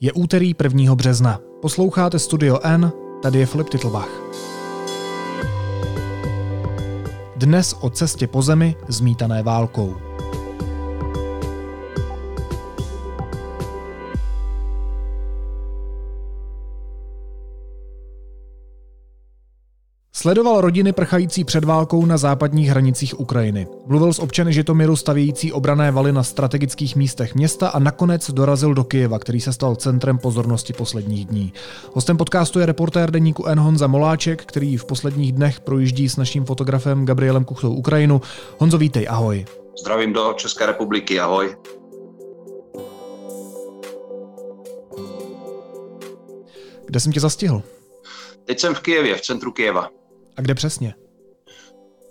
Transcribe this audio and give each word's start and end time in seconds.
Je 0.00 0.12
úterý 0.12 0.54
1. 0.62 0.94
března. 0.94 1.40
Posloucháte 1.62 2.18
Studio 2.18 2.60
N, 2.62 2.92
tady 3.22 3.38
je 3.38 3.46
Filip 3.46 3.68
Titlbach. 3.68 4.08
Dnes 7.36 7.74
o 7.80 7.90
cestě 7.90 8.26
po 8.26 8.42
zemi 8.42 8.76
zmítané 8.88 9.42
válkou. 9.42 9.96
Sledoval 20.26 20.60
rodiny 20.60 20.92
prchající 20.92 21.44
před 21.44 21.64
válkou 21.64 22.06
na 22.06 22.16
západních 22.16 22.68
hranicích 22.68 23.20
Ukrajiny. 23.20 23.66
Mluvil 23.86 24.12
s 24.12 24.18
občany 24.18 24.52
Žitomiru 24.52 24.96
stavějící 24.96 25.52
obrané 25.52 25.90
valy 25.90 26.12
na 26.12 26.22
strategických 26.22 26.96
místech 26.96 27.34
města 27.34 27.68
a 27.68 27.78
nakonec 27.78 28.30
dorazil 28.30 28.74
do 28.74 28.84
Kyjeva, 28.84 29.18
který 29.18 29.40
se 29.40 29.52
stal 29.52 29.76
centrem 29.76 30.18
pozornosti 30.18 30.72
posledních 30.72 31.26
dní. 31.26 31.52
Hostem 31.92 32.16
podcastu 32.16 32.58
je 32.60 32.66
reportér 32.66 33.10
deníku 33.10 33.46
N. 33.46 33.60
Honza 33.60 33.86
Moláček, 33.86 34.44
který 34.44 34.76
v 34.76 34.84
posledních 34.84 35.32
dnech 35.32 35.60
projíždí 35.60 36.08
s 36.08 36.16
naším 36.16 36.44
fotografem 36.44 37.04
Gabrielem 37.04 37.44
Kuchtou 37.44 37.74
Ukrajinu. 37.74 38.20
Honzo, 38.58 38.78
vítej, 38.78 39.06
ahoj. 39.10 39.46
Zdravím 39.80 40.12
do 40.12 40.32
České 40.36 40.66
republiky, 40.66 41.20
ahoj. 41.20 41.56
Kde 46.86 47.00
jsem 47.00 47.12
tě 47.12 47.20
zastihl? 47.20 47.62
Teď 48.44 48.60
jsem 48.60 48.74
v 48.74 48.80
Kijevě, 48.80 49.14
v 49.14 49.20
centru 49.20 49.52
Kijeva. 49.52 49.95
A 50.36 50.40
kde 50.40 50.54
přesně? 50.54 50.94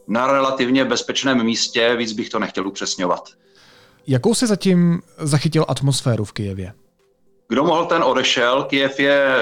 Na 0.07 0.27
relativně 0.27 0.85
bezpečném 0.85 1.43
místě, 1.43 1.95
víc 1.95 2.11
bych 2.11 2.29
to 2.29 2.39
nechtěl 2.39 2.67
upřesňovat. 2.67 3.29
Jakou 4.07 4.33
si 4.33 4.47
zatím 4.47 5.01
zachytil 5.17 5.65
atmosféru 5.67 6.25
v 6.25 6.33
Kijevě? 6.33 6.73
Kdo 7.47 7.63
mohl, 7.63 7.85
ten 7.85 8.03
odešel. 8.03 8.63
Kijev 8.63 8.99
je 8.99 9.35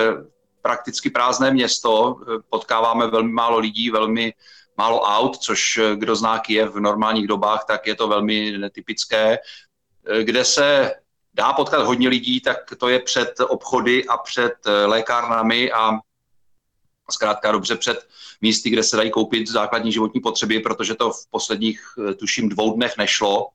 prakticky 0.61 1.09
prázdné 1.09 1.51
město, 1.51 2.15
potkáváme 2.49 3.07
velmi 3.07 3.31
málo 3.31 3.59
lidí, 3.59 3.89
velmi 3.89 4.33
málo 4.77 5.01
aut, 5.01 5.37
což 5.37 5.79
kdo 5.95 6.15
zná 6.15 6.39
Kijev 6.39 6.73
v 6.73 6.79
normálních 6.79 7.27
dobách, 7.27 7.65
tak 7.65 7.87
je 7.87 7.95
to 7.95 8.07
velmi 8.07 8.57
netypické. 8.57 9.37
Kde 10.23 10.45
se 10.45 10.91
dá 11.33 11.53
potkat 11.53 11.85
hodně 11.85 12.09
lidí, 12.09 12.41
tak 12.41 12.57
to 12.77 12.89
je 12.89 12.99
před 12.99 13.33
obchody 13.47 14.05
a 14.05 14.17
před 14.17 14.53
lékárnami 14.85 15.71
a 15.71 15.91
zkrátka 17.11 17.51
dobře 17.51 17.75
před 17.75 18.07
místy, 18.41 18.69
kde 18.69 18.83
se 18.83 18.97
dají 18.97 19.11
koupit 19.11 19.49
základní 19.49 19.91
životní 19.91 20.21
potřeby, 20.21 20.59
protože 20.59 20.95
to 20.95 21.11
v 21.11 21.27
posledních, 21.31 21.81
eh, 22.09 22.13
tuším, 22.13 22.49
dvou 22.49 22.75
dnech 22.75 22.97
nešlo, 22.97 23.47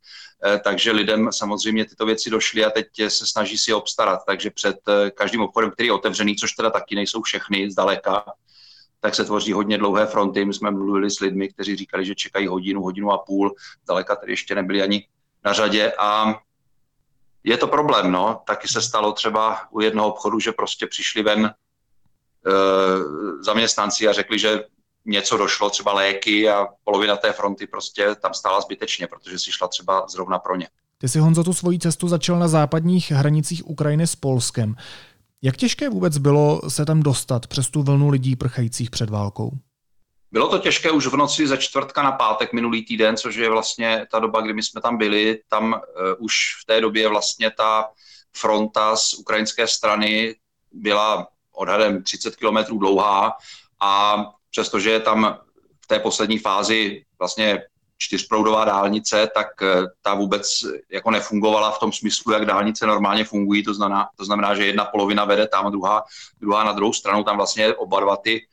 eh, 0.46 0.60
takže 0.64 0.92
lidem 0.92 1.32
samozřejmě 1.32 1.84
tyto 1.84 2.06
věci 2.06 2.30
došly 2.30 2.64
a 2.64 2.70
teď 2.70 2.86
se 3.08 3.26
snaží 3.26 3.58
si 3.58 3.70
je 3.70 3.74
obstarat. 3.74 4.20
Takže 4.26 4.50
před 4.50 4.76
eh, 4.88 5.10
každým 5.10 5.40
obchodem, 5.40 5.70
který 5.70 5.86
je 5.86 5.92
otevřený, 5.92 6.36
což 6.36 6.52
teda 6.52 6.70
taky 6.70 6.94
nejsou 6.94 7.22
všechny 7.22 7.70
zdaleka, 7.70 8.24
tak 9.00 9.14
se 9.14 9.24
tvoří 9.24 9.52
hodně 9.52 9.78
dlouhé 9.78 10.06
fronty. 10.06 10.44
My 10.44 10.54
jsme 10.54 10.70
mluvili 10.70 11.10
s 11.10 11.20
lidmi, 11.20 11.48
kteří 11.48 11.76
říkali, 11.76 12.06
že 12.06 12.14
čekají 12.14 12.46
hodinu, 12.46 12.82
hodinu 12.82 13.12
a 13.12 13.18
půl, 13.18 13.54
zdaleka 13.84 14.16
tedy 14.16 14.32
ještě 14.32 14.54
nebyli 14.54 14.82
ani 14.82 15.06
na 15.44 15.52
řadě 15.52 15.92
a 15.98 16.40
je 17.44 17.56
to 17.56 17.66
problém, 17.66 18.12
no. 18.12 18.42
Taky 18.46 18.68
se 18.68 18.82
stalo 18.82 19.12
třeba 19.12 19.60
u 19.70 19.80
jednoho 19.80 20.08
obchodu, 20.12 20.40
že 20.40 20.52
prostě 20.52 20.86
přišli 20.86 21.22
ven 21.22 21.54
zaměstnanci 23.40 24.08
a 24.08 24.12
řekli, 24.12 24.38
že 24.38 24.64
něco 25.04 25.36
došlo, 25.36 25.70
třeba 25.70 25.92
léky 25.92 26.50
a 26.50 26.66
polovina 26.84 27.16
té 27.16 27.32
fronty 27.32 27.66
prostě 27.66 28.14
tam 28.14 28.34
stála 28.34 28.60
zbytečně, 28.60 29.06
protože 29.06 29.38
si 29.38 29.52
šla 29.52 29.68
třeba 29.68 30.06
zrovna 30.08 30.38
pro 30.38 30.56
ně. 30.56 30.68
Ty 30.98 31.08
si 31.08 31.18
Honzo 31.18 31.44
tu 31.44 31.52
svoji 31.52 31.78
cestu 31.78 32.08
začal 32.08 32.38
na 32.38 32.48
západních 32.48 33.10
hranicích 33.10 33.68
Ukrajiny 33.68 34.06
s 34.06 34.16
Polskem. 34.16 34.74
Jak 35.42 35.56
těžké 35.56 35.88
vůbec 35.88 36.18
bylo 36.18 36.60
se 36.68 36.84
tam 36.84 37.02
dostat 37.02 37.46
přes 37.46 37.70
tu 37.70 37.82
vlnu 37.82 38.08
lidí 38.08 38.36
prchajících 38.36 38.90
před 38.90 39.10
válkou? 39.10 39.50
Bylo 40.32 40.48
to 40.48 40.58
těžké 40.58 40.90
už 40.90 41.06
v 41.06 41.16
noci 41.16 41.46
ze 41.46 41.56
čtvrtka 41.56 42.02
na 42.02 42.12
pátek 42.12 42.52
minulý 42.52 42.84
týden, 42.84 43.16
což 43.16 43.36
je 43.36 43.50
vlastně 43.50 44.06
ta 44.10 44.18
doba, 44.18 44.40
kdy 44.40 44.52
my 44.52 44.62
jsme 44.62 44.80
tam 44.80 44.98
byli. 44.98 45.40
Tam 45.48 45.72
uh, 45.72 45.78
už 46.18 46.34
v 46.62 46.66
té 46.66 46.80
době 46.80 47.08
vlastně 47.08 47.50
ta 47.50 47.88
fronta 48.36 48.96
z 48.96 49.14
ukrajinské 49.14 49.66
strany 49.66 50.36
byla 50.72 51.28
odhadem 51.58 52.02
30 52.02 52.36
km 52.36 52.78
dlouhá 52.78 53.32
a 53.80 54.24
přestože 54.50 54.90
je 54.90 55.00
tam 55.00 55.38
v 55.80 55.86
té 55.86 55.98
poslední 55.98 56.38
fázi 56.38 57.04
vlastně 57.18 57.62
čtyřproudová 57.98 58.64
dálnice, 58.64 59.30
tak 59.34 59.62
eh, 59.62 59.82
ta 60.02 60.14
vůbec 60.14 60.50
jako 60.90 61.10
nefungovala 61.10 61.70
v 61.70 61.78
tom 61.78 61.92
smyslu, 61.92 62.32
jak 62.32 62.44
dálnice 62.44 62.86
normálně 62.86 63.24
fungují, 63.24 63.64
to 63.64 63.74
znamená, 63.74 64.08
to 64.16 64.24
znamená 64.24 64.54
že 64.54 64.66
jedna 64.66 64.84
polovina 64.84 65.24
vede 65.24 65.48
tam, 65.48 65.70
druhá, 65.70 66.04
druhá 66.40 66.64
na 66.64 66.72
druhou 66.72 66.92
stranu, 66.92 67.24
tam 67.24 67.36
vlastně 67.36 67.74
oba 67.74 68.00
dva 68.00 68.16
ty 68.16 68.46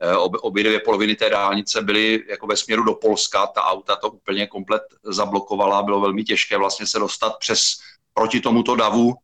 eh, 0.00 0.16
obě 0.16 0.64
dvě 0.64 0.80
poloviny 0.80 1.14
té 1.14 1.30
dálnice 1.30 1.82
byly 1.82 2.24
jako 2.28 2.46
ve 2.46 2.56
směru 2.56 2.82
do 2.82 2.94
Polska, 2.94 3.46
ta 3.46 3.62
auta 3.62 3.96
to 3.96 4.10
úplně 4.10 4.46
komplet 4.46 4.82
zablokovala, 5.04 5.82
bylo 5.82 6.00
velmi 6.00 6.24
těžké 6.24 6.58
vlastně 6.58 6.86
se 6.86 6.98
dostat 6.98 7.38
přes 7.38 7.60
proti 8.14 8.40
tomuto 8.40 8.76
davu 8.76 9.14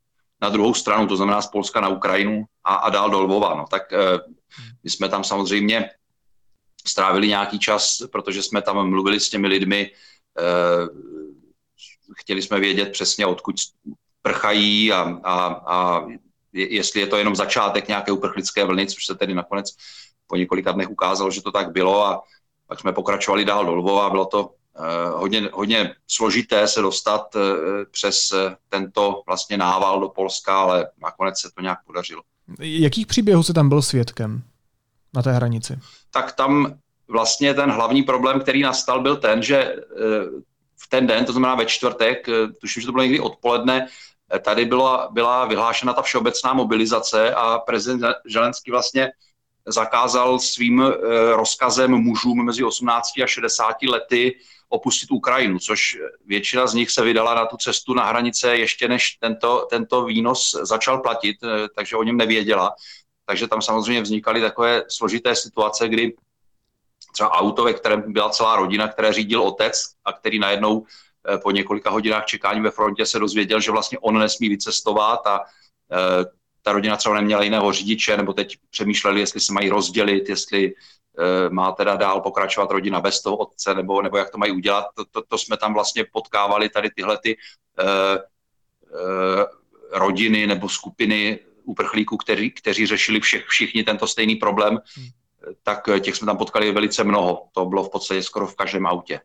na 0.42 0.48
druhou 0.48 0.74
stranu, 0.74 1.06
to 1.06 1.16
znamená 1.16 1.42
z 1.42 1.46
Polska 1.50 1.80
na 1.80 1.88
Ukrajinu 1.88 2.44
a, 2.64 2.74
a 2.74 2.90
dál 2.90 3.10
do 3.10 3.20
Lvova. 3.20 3.54
No, 3.54 3.64
tak 3.70 3.92
e, 3.92 3.98
my 4.84 4.90
jsme 4.90 5.08
tam 5.08 5.24
samozřejmě 5.24 5.90
strávili 6.86 7.28
nějaký 7.28 7.58
čas, 7.58 8.02
protože 8.12 8.42
jsme 8.42 8.62
tam 8.62 8.90
mluvili 8.90 9.20
s 9.20 9.30
těmi 9.30 9.48
lidmi, 9.48 9.90
e, 10.38 10.44
chtěli 12.16 12.42
jsme 12.42 12.60
vědět 12.60 12.92
přesně, 12.92 13.26
odkud 13.26 13.56
prchají 14.22 14.92
a, 14.92 15.20
a, 15.24 15.46
a 15.66 16.06
jestli 16.52 17.00
je 17.00 17.06
to 17.06 17.16
jenom 17.16 17.36
začátek 17.36 17.88
nějaké 17.88 18.12
uprchlické 18.12 18.64
vlny, 18.64 18.86
což 18.86 19.06
se 19.06 19.14
tedy 19.14 19.34
nakonec 19.34 19.76
po 20.26 20.36
několika 20.36 20.72
dnech 20.72 20.90
ukázalo, 20.90 21.30
že 21.30 21.42
to 21.42 21.52
tak 21.52 21.72
bylo 21.72 22.06
a 22.06 22.22
pak 22.66 22.80
jsme 22.80 22.92
pokračovali 22.92 23.44
dál 23.44 23.66
do 23.66 23.74
Lvova 23.74 24.06
a 24.06 24.10
bylo 24.10 24.26
to 24.26 24.54
hodně, 25.14 25.48
hodně 25.52 25.94
složité 26.08 26.68
se 26.68 26.80
dostat 26.80 27.36
eh, 27.36 27.40
přes 27.90 28.32
eh, 28.32 28.56
tento 28.68 29.22
vlastně 29.26 29.56
nával 29.56 30.00
do 30.00 30.08
Polska, 30.08 30.60
ale 30.60 30.88
nakonec 31.02 31.40
se 31.40 31.50
to 31.54 31.62
nějak 31.62 31.78
podařilo. 31.86 32.22
Jakých 32.60 33.06
příběhů 33.06 33.42
se 33.42 33.54
tam 33.54 33.68
byl 33.68 33.82
svědkem 33.82 34.42
na 35.14 35.22
té 35.22 35.32
hranici? 35.32 35.78
Tak 36.10 36.32
tam 36.32 36.74
vlastně 37.08 37.54
ten 37.54 37.70
hlavní 37.70 38.02
problém, 38.02 38.40
který 38.40 38.62
nastal, 38.62 39.02
byl 39.02 39.16
ten, 39.16 39.42
že 39.42 39.76
v 40.76 40.88
ten 40.88 41.06
den, 41.06 41.24
to 41.24 41.32
znamená 41.32 41.54
ve 41.54 41.66
čtvrtek, 41.66 42.26
tuším, 42.60 42.80
že 42.80 42.86
to 42.86 42.92
bylo 42.92 43.02
někdy 43.02 43.20
odpoledne, 43.20 43.86
tady 44.42 44.64
byla, 44.64 45.08
byla 45.10 45.44
vyhlášena 45.44 45.92
ta 45.92 46.02
všeobecná 46.02 46.52
mobilizace 46.52 47.34
a 47.34 47.58
prezident 47.58 48.16
Želenský 48.26 48.70
vlastně 48.70 49.12
zakázal 49.66 50.38
svým 50.38 50.84
rozkazem 51.32 51.90
mužům 51.90 52.44
mezi 52.44 52.64
18 52.64 53.10
a 53.24 53.26
60 53.26 53.76
lety 53.82 54.38
opustit 54.68 55.10
Ukrajinu, 55.10 55.58
což 55.58 55.98
většina 56.26 56.66
z 56.66 56.74
nich 56.74 56.90
se 56.90 57.04
vydala 57.04 57.34
na 57.34 57.46
tu 57.46 57.56
cestu 57.56 57.94
na 57.94 58.04
hranice 58.04 58.56
ještě 58.56 58.88
než 58.88 59.16
tento, 59.20 59.66
tento 59.70 60.04
výnos 60.04 60.50
začal 60.62 60.98
platit, 60.98 61.36
eh, 61.44 61.68
takže 61.76 61.96
o 61.96 62.02
něm 62.02 62.16
nevěděla. 62.16 62.74
Takže 63.26 63.48
tam 63.48 63.62
samozřejmě 63.62 64.02
vznikaly 64.02 64.40
takové 64.40 64.82
složité 64.88 65.34
situace, 65.34 65.88
kdy 65.88 66.14
třeba 67.12 67.30
auto, 67.30 67.64
ve 67.64 67.72
kterém 67.72 68.12
byla 68.12 68.30
celá 68.30 68.56
rodina, 68.56 68.88
které 68.88 69.12
řídil 69.12 69.42
otec 69.42 69.84
a 70.04 70.12
který 70.12 70.38
najednou 70.38 70.86
eh, 71.28 71.38
po 71.38 71.50
několika 71.50 71.90
hodinách 71.90 72.24
čekání 72.24 72.60
ve 72.60 72.70
frontě 72.70 73.06
se 73.06 73.18
dozvěděl, 73.18 73.60
že 73.60 73.70
vlastně 73.70 73.98
on 73.98 74.18
nesmí 74.18 74.48
vycestovat 74.48 75.26
a 75.26 75.40
eh, 75.92 76.24
ta 76.62 76.72
rodina 76.72 76.96
třeba 76.96 77.14
neměla 77.14 77.42
jiného 77.42 77.72
řidiče, 77.72 78.16
nebo 78.16 78.32
teď 78.32 78.58
přemýšleli, 78.70 79.20
jestli 79.20 79.40
se 79.40 79.52
mají 79.52 79.68
rozdělit, 79.68 80.28
jestli 80.28 80.74
má 81.50 81.72
teda 81.72 81.96
dál 81.96 82.20
pokračovat 82.20 82.70
rodina 82.70 83.00
bez 83.00 83.22
toho 83.22 83.36
otce, 83.36 83.74
nebo, 83.74 84.02
nebo 84.02 84.16
jak 84.16 84.30
to 84.30 84.38
mají 84.38 84.52
udělat. 84.52 84.86
To, 84.94 85.04
to, 85.04 85.22
to 85.28 85.38
jsme 85.38 85.56
tam 85.56 85.74
vlastně 85.74 86.04
potkávali 86.12 86.68
tady 86.68 86.90
tyhle 86.90 87.18
ty 87.22 87.36
uh, 87.36 87.86
uh, 89.00 89.44
rodiny 89.92 90.46
nebo 90.46 90.68
skupiny 90.68 91.38
uprchlíků, 91.64 92.16
kteří, 92.16 92.50
kteří 92.50 92.86
řešili 92.86 93.20
všech, 93.20 93.46
všichni 93.46 93.84
tento 93.84 94.06
stejný 94.06 94.36
problém, 94.36 94.78
hmm. 94.96 95.06
tak 95.62 95.88
těch 96.00 96.16
jsme 96.16 96.26
tam 96.26 96.36
potkali 96.36 96.72
velice 96.72 97.04
mnoho. 97.04 97.46
To 97.52 97.64
bylo 97.64 97.84
v 97.84 97.90
podstatě 97.90 98.22
skoro 98.22 98.46
v 98.46 98.56
každém 98.56 98.86
autě. 98.86 99.20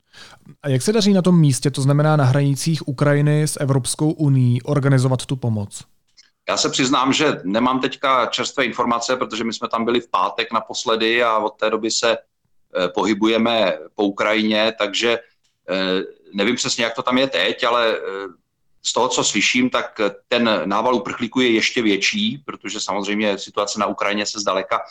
A 0.64 0.70
jak 0.70 0.82
se 0.82 0.94
daří 0.94 1.14
na 1.14 1.22
tom 1.22 1.40
místě, 1.40 1.72
to 1.72 1.82
znamená 1.82 2.16
na 2.16 2.26
hranicích 2.26 2.88
Ukrajiny 2.88 3.44
s 3.44 3.60
Evropskou 3.60 4.12
uní, 4.12 4.62
organizovat 4.62 5.26
tu 5.26 5.36
pomoc? 5.36 5.84
Já 6.50 6.58
se 6.58 6.70
přiznám, 6.70 7.14
že 7.14 7.42
nemám 7.44 7.80
teďka 7.80 8.26
čerstvé 8.26 8.66
informace, 8.66 9.16
protože 9.16 9.44
my 9.44 9.54
jsme 9.54 9.68
tam 9.68 9.86
byli 9.86 10.02
v 10.02 10.10
pátek 10.10 10.52
naposledy 10.52 11.24
a 11.24 11.38
od 11.38 11.50
té 11.50 11.70
doby 11.70 11.92
se 11.92 12.18
eh, 12.18 12.88
pohybujeme 12.88 13.78
po 13.96 14.04
Ukrajině, 14.04 14.74
takže 14.78 15.20
eh, 15.70 16.04
nevím 16.34 16.56
přesně, 16.56 16.84
jak 16.84 16.96
to 16.96 17.04
tam 17.04 17.18
je 17.18 17.28
teď, 17.28 17.64
ale 17.64 17.98
eh, 17.98 18.02
z 18.84 18.94
toho, 18.94 19.08
co 19.10 19.24
slyším, 19.24 19.70
tak 19.70 20.02
ten 20.28 20.62
nával 20.66 20.96
uprchlíků 20.96 21.40
je 21.40 21.50
ještě 21.52 21.82
větší, 21.82 22.44
protože 22.46 22.80
samozřejmě 22.80 23.38
situace 23.38 23.80
na 23.80 23.86
Ukrajině 23.86 24.26
se 24.26 24.40
zdaleka 24.40 24.82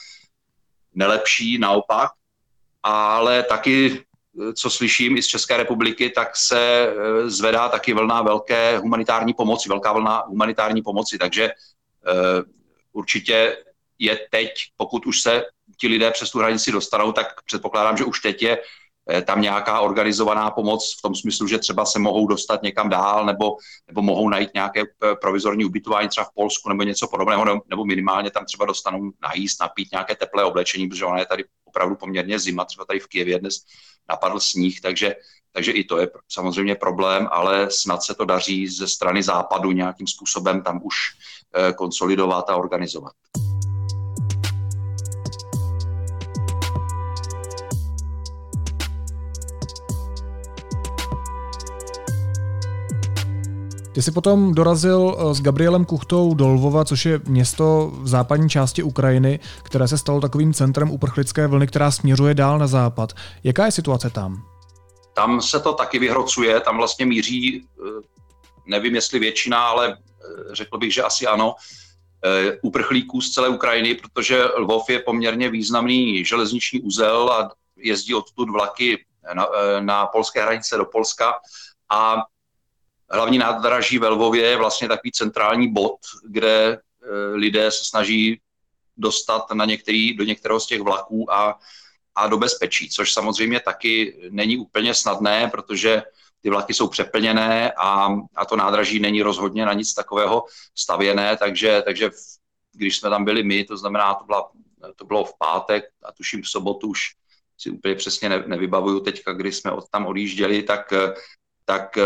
nelepší, 0.95 1.59
naopak, 1.59 2.11
ale 2.83 3.43
taky 3.43 4.05
co 4.55 4.71
slyším 4.71 5.17
i 5.17 5.23
z 5.23 5.27
České 5.27 5.57
republiky, 5.57 6.11
tak 6.11 6.37
se 6.37 6.61
eh, 6.61 7.31
zvedá 7.31 7.69
taky 7.69 7.93
vlna 7.93 8.23
velké 8.23 8.79
humanitární 8.79 9.35
pomoci, 9.35 9.69
velká 9.69 9.93
vlna 9.93 10.25
humanitární 10.27 10.83
pomoci, 10.83 11.19
takže 11.19 11.51
určitě 12.93 13.57
je 13.99 14.19
teď, 14.31 14.51
pokud 14.77 15.07
už 15.07 15.21
se 15.21 15.45
ti 15.81 15.89
lidé 15.89 16.11
přes 16.11 16.31
tu 16.31 16.39
hranici 16.39 16.73
dostanou, 16.73 17.13
tak 17.13 17.27
předpokládám, 17.45 17.97
že 17.97 18.05
už 18.05 18.21
teď 18.21 18.43
je 18.43 18.59
Eh, 19.11 19.23
tam 19.23 19.43
nějaká 19.43 19.81
organizovaná 19.81 20.51
pomoc 20.51 20.97
v 20.99 21.03
tom 21.03 21.15
smyslu, 21.15 21.47
že 21.47 21.59
třeba 21.59 21.85
se 21.85 21.99
mohou 21.99 22.27
dostat 22.27 22.63
někam 22.63 22.89
dál 22.89 23.27
nebo, 23.27 23.57
nebo 23.87 24.03
mohou 24.03 24.29
najít 24.29 24.51
nějaké 24.55 24.81
eh, 24.81 25.15
provizorní 25.21 25.65
ubytování 25.65 26.09
třeba 26.09 26.25
v 26.25 26.35
Polsku 26.35 26.69
nebo 26.69 26.83
něco 26.83 27.09
podobného, 27.09 27.45
nebo 27.69 27.85
minimálně 27.85 28.31
tam 28.31 28.45
třeba 28.45 28.67
dostanou 28.67 29.11
najíst, 29.23 29.61
napít 29.61 29.89
nějaké 29.93 30.15
teplé 30.15 30.45
oblečení, 30.45 30.89
protože 30.89 31.05
ona 31.05 31.19
je 31.19 31.27
tady 31.27 31.45
opravdu 31.65 31.97
poměrně 31.97 32.39
zima, 32.39 32.65
třeba 32.65 32.85
tady 32.85 33.01
v 33.01 33.07
Kijevě 33.07 33.39
dnes 33.39 33.55
napadl 34.09 34.41
sníh, 34.41 34.81
takže, 34.81 35.17
takže 35.53 35.73
i 35.73 35.85
to 35.85 35.99
je 35.99 36.11
samozřejmě 36.29 36.75
problém, 36.75 37.29
ale 37.31 37.71
snad 37.71 38.03
se 38.03 38.15
to 38.15 38.25
daří 38.25 38.69
ze 38.69 38.89
strany 38.89 39.23
západu 39.23 39.73
nějakým 39.73 40.07
způsobem 40.07 40.63
tam 40.63 40.81
už 40.85 40.97
eh, 41.55 41.73
konsolidovat 41.73 42.51
a 42.51 42.57
organizovat. 42.57 43.13
Ty 53.99 54.03
jsi 54.03 54.11
potom 54.11 54.55
dorazil 54.55 55.17
eh, 55.19 55.35
s 55.35 55.41
Gabrielem 55.41 55.85
Kuchtou 55.85 56.35
do 56.35 56.49
Lvova, 56.49 56.85
což 56.85 57.07
je 57.07 57.21
město 57.25 57.93
v 57.95 58.09
západní 58.09 58.49
části 58.49 58.83
Ukrajiny, 58.83 59.41
které 59.63 59.89
se 59.89 59.99
stalo 59.99 60.21
takovým 60.21 60.55
centrem 60.55 60.91
uprchlické 60.91 61.47
vlny, 61.47 61.67
která 61.67 61.91
směřuje 61.91 62.35
dál 62.35 62.59
na 62.59 62.67
západ. 62.67 63.13
Jaká 63.45 63.67
je 63.67 63.73
situace 63.73 64.11
tam? 64.11 64.43
Tam 65.15 65.41
se 65.41 65.61
to 65.61 65.73
taky 65.73 65.99
vyhrocuje, 65.99 66.61
tam 66.61 66.77
vlastně 66.77 67.07
míří, 67.07 67.67
eh, 67.79 68.03
nevím 68.67 68.95
jestli 68.95 69.19
většina, 69.19 69.63
ale 69.63 69.97
eh, 69.99 70.55
řekl 70.55 70.79
bych, 70.79 70.95
že 70.95 71.03
asi 71.03 71.27
ano, 71.27 71.55
uprchlíků 72.63 73.21
z 73.21 73.31
celé 73.31 73.49
Ukrajiny, 73.49 73.95
protože 73.95 74.45
Lvov 74.45 74.91
je 74.91 74.99
poměrně 74.99 75.51
významný 75.51 76.25
železniční 76.25 76.81
úzel 76.81 77.31
a 77.33 77.51
jezdí 77.77 78.15
odtud 78.15 78.51
vlaky 78.51 79.05
na, 79.35 79.47
na 79.81 80.07
polské 80.07 80.43
hranice 80.43 80.77
do 80.77 80.85
Polska 80.85 81.35
a 81.91 82.17
hlavní 83.11 83.39
nádraží 83.39 83.99
ve 83.99 84.09
Lvově 84.09 84.47
je 84.47 84.57
vlastně 84.57 84.89
takový 84.89 85.13
centrální 85.13 85.73
bod, 85.73 85.97
kde 86.25 86.73
e, 86.73 86.79
lidé 87.35 87.71
se 87.71 87.85
snaží 87.85 88.41
dostat 88.97 89.51
na 89.53 89.65
některý, 89.65 90.17
do 90.17 90.25
některého 90.25 90.61
z 90.61 90.67
těch 90.67 90.81
vlaků 90.81 91.33
a, 91.33 91.59
a 92.15 92.27
do 92.27 92.37
bezpečí, 92.37 92.91
což 92.91 93.13
samozřejmě 93.13 93.61
taky 93.61 94.19
není 94.31 94.57
úplně 94.57 94.95
snadné, 94.95 95.49
protože 95.51 96.03
ty 96.41 96.51
vlaky 96.51 96.75
jsou 96.75 96.89
přeplněné 96.89 97.73
a, 97.73 98.09
a 98.35 98.45
to 98.45 98.57
nádraží 98.57 99.01
není 99.01 99.23
rozhodně 99.23 99.67
na 99.67 99.73
nic 99.73 99.95
takového 99.95 100.45
stavěné, 100.75 101.37
takže, 101.37 101.83
takže 101.85 102.11
když 102.73 102.97
jsme 102.97 103.11
tam 103.11 103.25
byli 103.25 103.43
my, 103.43 103.65
to 103.65 103.77
znamená, 103.77 104.15
to, 104.15 104.25
byla, 104.25 104.51
to 104.97 105.05
bylo 105.05 105.25
v 105.25 105.39
pátek 105.39 105.85
a 106.03 106.13
tuším 106.13 106.43
v 106.43 106.49
sobotu 106.49 106.89
už 106.89 107.01
si 107.59 107.71
úplně 107.71 107.95
přesně 107.95 108.29
ne, 108.29 108.45
nevybavuju 108.47 109.01
teďka, 109.01 109.33
kdy 109.33 109.53
jsme 109.53 109.73
od 109.73 109.89
tam 109.91 110.07
odjížděli, 110.07 110.63
tak 110.63 110.93
tak 111.69 111.97
uh, 111.97 112.03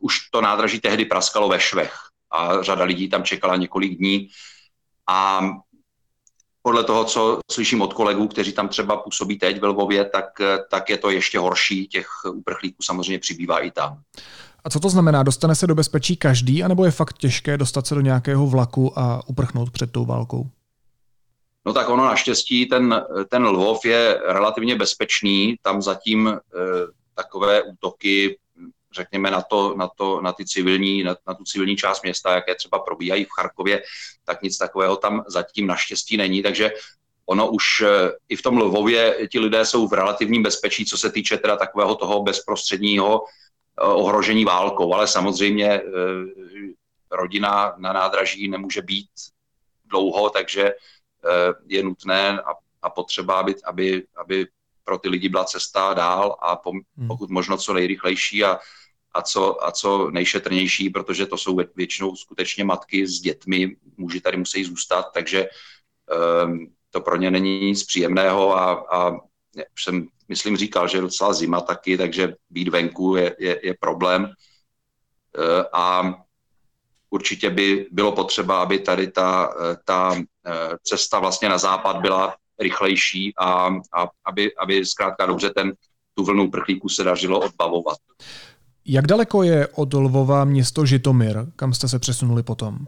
už 0.00 0.30
to 0.30 0.40
nádraží 0.40 0.80
tehdy 0.80 1.04
praskalo 1.04 1.48
ve 1.48 1.60
švech 1.60 1.94
a 2.30 2.62
řada 2.62 2.84
lidí 2.84 3.08
tam 3.08 3.22
čekala 3.24 3.56
několik 3.56 3.98
dní. 3.98 4.28
A 5.08 5.40
podle 6.62 6.84
toho, 6.84 7.04
co 7.04 7.38
slyším 7.50 7.82
od 7.82 7.94
kolegů, 7.94 8.28
kteří 8.28 8.52
tam 8.52 8.68
třeba 8.68 8.96
působí 8.96 9.38
teď 9.38 9.60
ve 9.60 9.66
Lvově, 9.68 10.04
tak, 10.04 10.24
tak 10.70 10.90
je 10.90 10.98
to 10.98 11.10
ještě 11.10 11.38
horší. 11.38 11.86
Těch 11.86 12.06
uprchlíků 12.32 12.82
samozřejmě 12.82 13.18
přibývá 13.18 13.58
i 13.58 13.70
tam. 13.70 14.00
A 14.64 14.70
co 14.70 14.80
to 14.80 14.88
znamená? 14.88 15.22
Dostane 15.22 15.54
se 15.54 15.66
do 15.66 15.74
bezpečí 15.74 16.16
každý, 16.16 16.62
anebo 16.62 16.84
je 16.84 16.90
fakt 16.90 17.18
těžké 17.18 17.56
dostat 17.56 17.86
se 17.86 17.94
do 17.94 18.00
nějakého 18.00 18.46
vlaku 18.46 18.98
a 18.98 19.28
uprchnout 19.28 19.70
před 19.70 19.92
tou 19.92 20.04
válkou? 20.04 20.46
No 21.66 21.72
tak 21.72 21.88
ono 21.88 22.04
naštěstí, 22.04 22.66
ten, 22.66 23.02
ten 23.28 23.44
Lvov 23.44 23.84
je 23.84 24.20
relativně 24.26 24.76
bezpečný, 24.76 25.56
tam 25.62 25.82
zatím 25.82 26.28
e, 26.28 26.40
takové 27.14 27.62
útoky 27.62 28.38
řekněme, 28.94 29.30
na, 29.30 29.42
to, 29.42 29.74
na, 29.76 29.88
to, 29.88 30.20
na, 30.20 30.32
ty 30.32 30.44
civilní, 30.44 31.02
na, 31.02 31.16
na 31.26 31.34
tu 31.34 31.44
civilní 31.44 31.76
část 31.76 32.02
města, 32.02 32.34
jaké 32.34 32.54
třeba 32.54 32.78
probíhají 32.78 33.24
v 33.24 33.34
Charkově, 33.36 33.82
tak 34.24 34.42
nic 34.42 34.58
takového 34.58 34.96
tam 34.96 35.24
zatím 35.26 35.66
naštěstí 35.66 36.16
není, 36.16 36.42
takže 36.42 36.72
ono 37.26 37.50
už 37.50 37.80
eh, 37.80 38.12
i 38.28 38.36
v 38.36 38.42
tom 38.42 38.58
Lvově 38.58 39.28
ti 39.30 39.38
lidé 39.38 39.64
jsou 39.64 39.88
v 39.88 39.92
relativním 39.92 40.42
bezpečí, 40.42 40.86
co 40.86 40.98
se 40.98 41.10
týče 41.10 41.38
teda 41.38 41.56
takového 41.56 41.94
toho 41.94 42.22
bezprostředního 42.22 43.24
eh, 43.24 43.84
ohrožení 43.84 44.44
válkou, 44.44 44.94
ale 44.94 45.08
samozřejmě 45.08 45.66
eh, 45.66 45.82
rodina 47.10 47.74
na 47.78 47.92
nádraží 47.92 48.48
nemůže 48.48 48.82
být 48.82 49.08
dlouho, 49.84 50.30
takže 50.30 50.72
je 51.66 51.82
nutné 51.82 52.40
a, 52.40 52.50
a 52.82 52.90
potřeba, 52.90 53.34
aby, 53.34 53.54
aby, 53.64 54.06
aby 54.16 54.46
pro 54.84 54.98
ty 54.98 55.08
lidi 55.08 55.28
byla 55.28 55.44
cesta 55.44 55.94
dál 55.94 56.36
a 56.40 56.60
hmm. 56.66 57.08
pokud 57.08 57.30
možno 57.30 57.56
co 57.56 57.72
nejrychlejší 57.72 58.44
a 58.44 58.58
a 59.14 59.22
co, 59.22 59.66
a 59.66 59.72
co 59.72 60.10
nejšetrnější, 60.10 60.90
protože 60.90 61.26
to 61.26 61.36
jsou 61.36 61.60
většinou 61.76 62.16
skutečně 62.16 62.64
matky 62.64 63.06
s 63.06 63.20
dětmi, 63.20 63.76
muži 63.96 64.20
tady 64.20 64.36
musí 64.36 64.64
zůstat, 64.64 65.06
takže 65.14 65.48
um, 66.44 66.72
to 66.90 67.00
pro 67.00 67.16
ně 67.16 67.30
není 67.30 67.60
nic 67.60 67.84
příjemného 67.84 68.56
a, 68.56 68.72
a 68.72 69.16
jsem, 69.78 70.08
myslím, 70.28 70.56
říkal, 70.56 70.88
že 70.88 70.98
je 70.98 71.02
docela 71.02 71.32
zima 71.32 71.60
taky, 71.60 71.98
takže 71.98 72.34
být 72.50 72.68
venku 72.68 73.16
je, 73.16 73.36
je, 73.38 73.60
je 73.62 73.74
problém. 73.80 74.22
Uh, 74.24 75.64
a 75.72 76.14
určitě 77.14 77.50
by 77.50 77.86
bylo 77.90 78.12
potřeba, 78.12 78.62
aby 78.62 78.78
tady 78.78 79.10
ta, 79.10 79.54
ta 79.84 80.14
e, 80.14 80.22
cesta 80.82 81.18
vlastně 81.18 81.48
na 81.48 81.58
západ 81.58 81.96
byla 81.96 82.34
rychlejší 82.58 83.32
a, 83.38 83.66
a 83.92 84.08
aby, 84.24 84.56
aby 84.56 84.86
zkrátka 84.86 85.26
dobře 85.26 85.50
ten, 85.50 85.72
tu 86.14 86.24
vlnu 86.24 86.50
prchlíků 86.50 86.88
se 86.88 87.04
dařilo 87.04 87.40
odbavovat. 87.40 87.98
Jak 88.86 89.06
daleko 89.06 89.42
je 89.42 89.68
od 89.68 89.94
Lvova 89.94 90.44
město 90.44 90.86
Žitomir, 90.86 91.46
kam 91.56 91.74
jste 91.74 91.88
se 91.88 91.98
přesunuli 91.98 92.42
potom? 92.42 92.78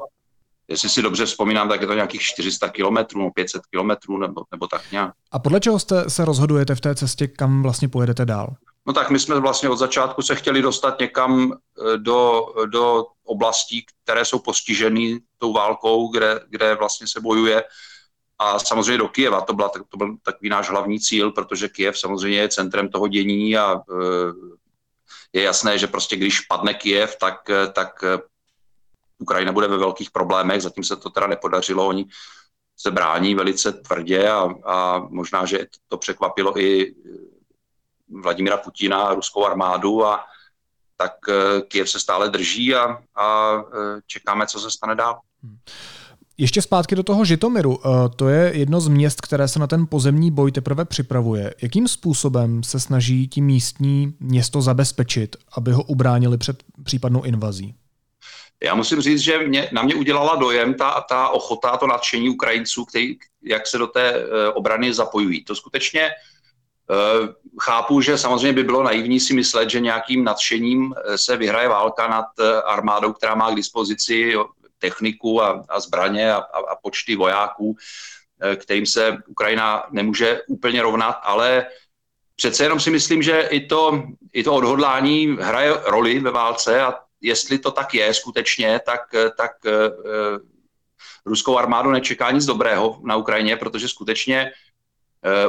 Jestli 0.69 0.89
si 0.89 1.03
dobře 1.03 1.27
vzpomínám, 1.27 1.69
tak 1.69 1.81
je 1.81 1.87
to 1.87 1.95
nějakých 1.95 2.21
400 2.21 2.69
kilometrů, 2.69 3.31
500 3.35 3.67
kilometrů 3.67 4.19
nebo, 4.19 4.43
nebo 4.51 4.67
tak 4.67 4.93
nějak. 4.93 5.15
A 5.33 5.39
podle 5.39 5.61
čeho 5.61 5.79
jste 5.79 6.11
se 6.11 6.25
rozhodujete 6.25 6.75
v 6.75 6.81
té 6.81 6.95
cestě, 6.95 7.27
kam 7.27 7.63
vlastně 7.63 7.89
pojedete 7.89 8.25
dál? 8.25 8.57
No 8.87 8.93
tak 8.93 9.11
my 9.11 9.19
jsme 9.19 9.41
vlastně 9.41 9.69
od 9.69 9.77
začátku 9.77 10.23
se 10.23 10.35
chtěli 10.35 10.63
dostat 10.63 11.01
někam 11.01 11.53
eh, 11.53 11.99
do, 11.99 12.47
do 12.67 13.07
oblastí, 13.25 13.87
které 14.05 14.25
jsou 14.25 14.39
postiženy 14.39 15.21
tou 15.39 15.53
válkou, 15.53 16.09
kde, 16.09 16.41
kde 16.49 16.75
vlastně 16.75 17.07
se 17.07 17.21
bojuje. 17.21 17.65
A 18.39 18.59
samozřejmě 18.59 18.99
do 18.99 19.09
Kijeva, 19.09 19.41
to, 19.41 19.53
byla, 19.53 19.69
to 19.89 19.97
byl 19.97 20.17
takový 20.23 20.49
náš 20.49 20.71
hlavní 20.71 21.01
cíl, 21.01 21.33
protože 21.33 21.69
Kijev 21.69 21.99
samozřejmě 21.99 22.39
je 22.39 22.49
centrem 22.49 22.89
toho 22.89 23.09
dění 23.09 23.57
a 23.57 23.75
e, 23.75 23.81
je 25.37 25.43
jasné, 25.43 25.79
že 25.79 25.87
prostě 25.87 26.17
když 26.17 26.41
padne 26.41 26.75
Kiev, 26.75 27.17
tak, 27.17 27.51
tak 27.73 28.05
Ukrajina 29.19 29.53
bude 29.53 29.69
ve 29.69 29.77
velkých 29.77 30.11
problémech, 30.11 30.63
zatím 30.63 30.85
se 30.85 30.97
to 30.97 31.11
teda 31.11 31.27
nepodařilo, 31.27 31.87
oni 31.87 32.07
se 32.77 32.91
brání 32.91 33.35
velice 33.35 33.73
tvrdě 33.73 34.31
a, 34.31 34.49
a 34.65 34.99
možná, 34.99 35.47
že 35.47 35.67
to 35.89 35.99
překvapilo 35.99 36.61
i 36.61 36.95
Vladimira 38.09 38.57
Putina 38.57 39.03
a 39.03 39.15
ruskou 39.15 39.45
armádu 39.45 40.07
a 40.07 40.25
tak 40.97 41.13
Kiev 41.69 41.91
se 41.91 42.01
stále 42.01 42.31
drží 42.31 42.75
a, 42.75 43.03
a 43.15 43.57
čekáme, 44.07 44.47
co 44.47 44.61
se 44.61 44.71
stane 44.71 44.95
dál. 44.95 45.21
Hmm. 45.43 45.59
Ještě 46.39 46.63
zpátky 46.63 46.95
do 46.95 47.03
toho 47.03 47.25
Žitomiru. 47.25 47.79
Eh, 47.85 47.89
to 48.17 48.29
je 48.29 48.53
jedno 48.55 48.81
z 48.81 48.89
měst, 48.89 49.21
které 49.21 49.49
se 49.49 49.59
na 49.59 49.67
ten 49.67 49.87
pozemní 49.87 50.31
boj 50.31 50.53
teprve 50.53 50.85
připravuje. 50.85 51.55
Jakým 51.63 51.89
způsobem 51.89 52.63
se 52.63 52.81
snaží 52.81 53.29
tím 53.29 53.45
místní 53.45 54.15
město 54.21 54.63
zabezpečit, 54.63 55.37
aby 55.57 55.73
ho 55.73 55.83
ubránili 55.83 56.39
před 56.39 56.63
případnou 56.85 57.23
invazí? 57.23 57.75
Já 58.65 58.75
musím 58.75 59.01
říct, 59.01 59.21
že 59.21 59.39
mě, 59.39 59.69
na 59.73 59.83
mě 59.83 59.95
udělala 59.95 60.37
dojem 60.37 60.75
ta, 60.75 61.05
ta 61.09 61.29
ochota, 61.29 61.77
to 61.77 61.87
nadšení 61.87 62.29
Ukrajinců, 62.29 62.85
který, 62.85 63.17
jak 63.43 63.67
se 63.67 63.79
do 63.79 63.87
té 63.87 64.11
e, 64.11 64.49
obrany 64.49 64.95
zapojují. 64.95 65.45
To 65.45 65.55
skutečně 65.55 66.01
e, 66.01 66.13
chápu, 67.61 68.01
že 68.01 68.19
samozřejmě 68.19 68.53
by 68.53 68.65
bylo 68.65 68.83
naivní 68.83 69.21
si 69.21 69.35
myslet, 69.35 69.71
že 69.71 69.81
nějakým 69.81 70.25
nadšením 70.25 70.95
se 71.17 71.37
vyhraje 71.37 71.69
válka 71.69 72.09
nad 72.09 72.27
armádou, 72.65 73.13
která 73.13 73.35
má 73.35 73.51
k 73.51 73.57
dispozici 73.57 74.35
techniku 74.79 75.43
a, 75.43 75.65
a 75.69 75.81
zbraně 75.81 76.33
a, 76.33 76.37
a, 76.37 76.59
a 76.59 76.77
počty 76.83 77.17
vojáků, 77.17 77.77
eh, 78.41 78.57
kterým 78.57 78.87
se 78.87 79.19
Ukrajina 79.27 79.87
nemůže 79.91 80.43
úplně 80.49 80.83
rovnat, 80.83 81.21
ale 81.23 81.67
přece 82.37 82.65
jenom 82.65 82.81
si 82.81 82.91
myslím, 82.91 83.23
že 83.23 83.41
i 83.41 83.67
to, 83.67 84.03
i 84.33 84.45
to 84.45 84.55
odhodlání 84.55 85.37
hraje 85.41 85.75
roli 85.87 86.19
ve 86.19 86.31
válce 86.31 86.83
a 86.83 86.95
jestli 87.21 87.59
to 87.59 87.71
tak 87.71 87.95
je 87.95 88.15
skutečně, 88.15 88.81
tak, 88.87 89.01
tak 89.37 89.53
uh, 89.65 89.73
ruskou 91.27 91.59
armádu 91.59 91.91
nečeká 91.91 92.31
nic 92.31 92.45
dobrého 92.45 93.01
na 93.05 93.17
Ukrajině, 93.17 93.57
protože 93.57 93.89
skutečně 93.89 94.53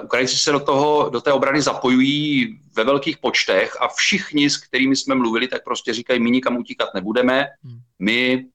Ukrajinci 0.04 0.36
se 0.36 0.52
do, 0.52 0.60
toho, 0.60 1.10
do 1.10 1.22
té 1.22 1.34
obrany 1.34 1.62
zapojují 1.62 2.60
ve 2.76 2.84
velkých 2.84 3.18
počtech 3.18 3.78
a 3.82 3.88
všichni, 3.88 4.50
s 4.50 4.58
kterými 4.58 4.96
jsme 4.96 5.16
mluvili, 5.16 5.48
tak 5.48 5.64
prostě 5.64 5.94
říkají, 5.94 6.20
my 6.20 6.32
nikam 6.32 6.58
utíkat 6.58 6.90
nebudeme, 6.94 7.46
hmm. 7.64 7.80
my 8.00 8.46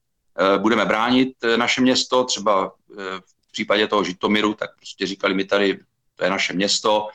budeme 0.57 0.85
bránit 0.85 1.33
naše 1.55 1.81
město, 1.81 2.23
třeba 2.23 2.71
v 3.47 3.51
případě 3.51 3.87
toho 3.87 4.03
Žitomiru, 4.03 4.53
tak 4.53 4.69
prostě 4.75 5.07
říkali, 5.07 5.33
my 5.33 5.45
tady, 5.45 5.79
to 6.15 6.23
je 6.23 6.29
naše 6.29 6.53
město, 6.53 7.07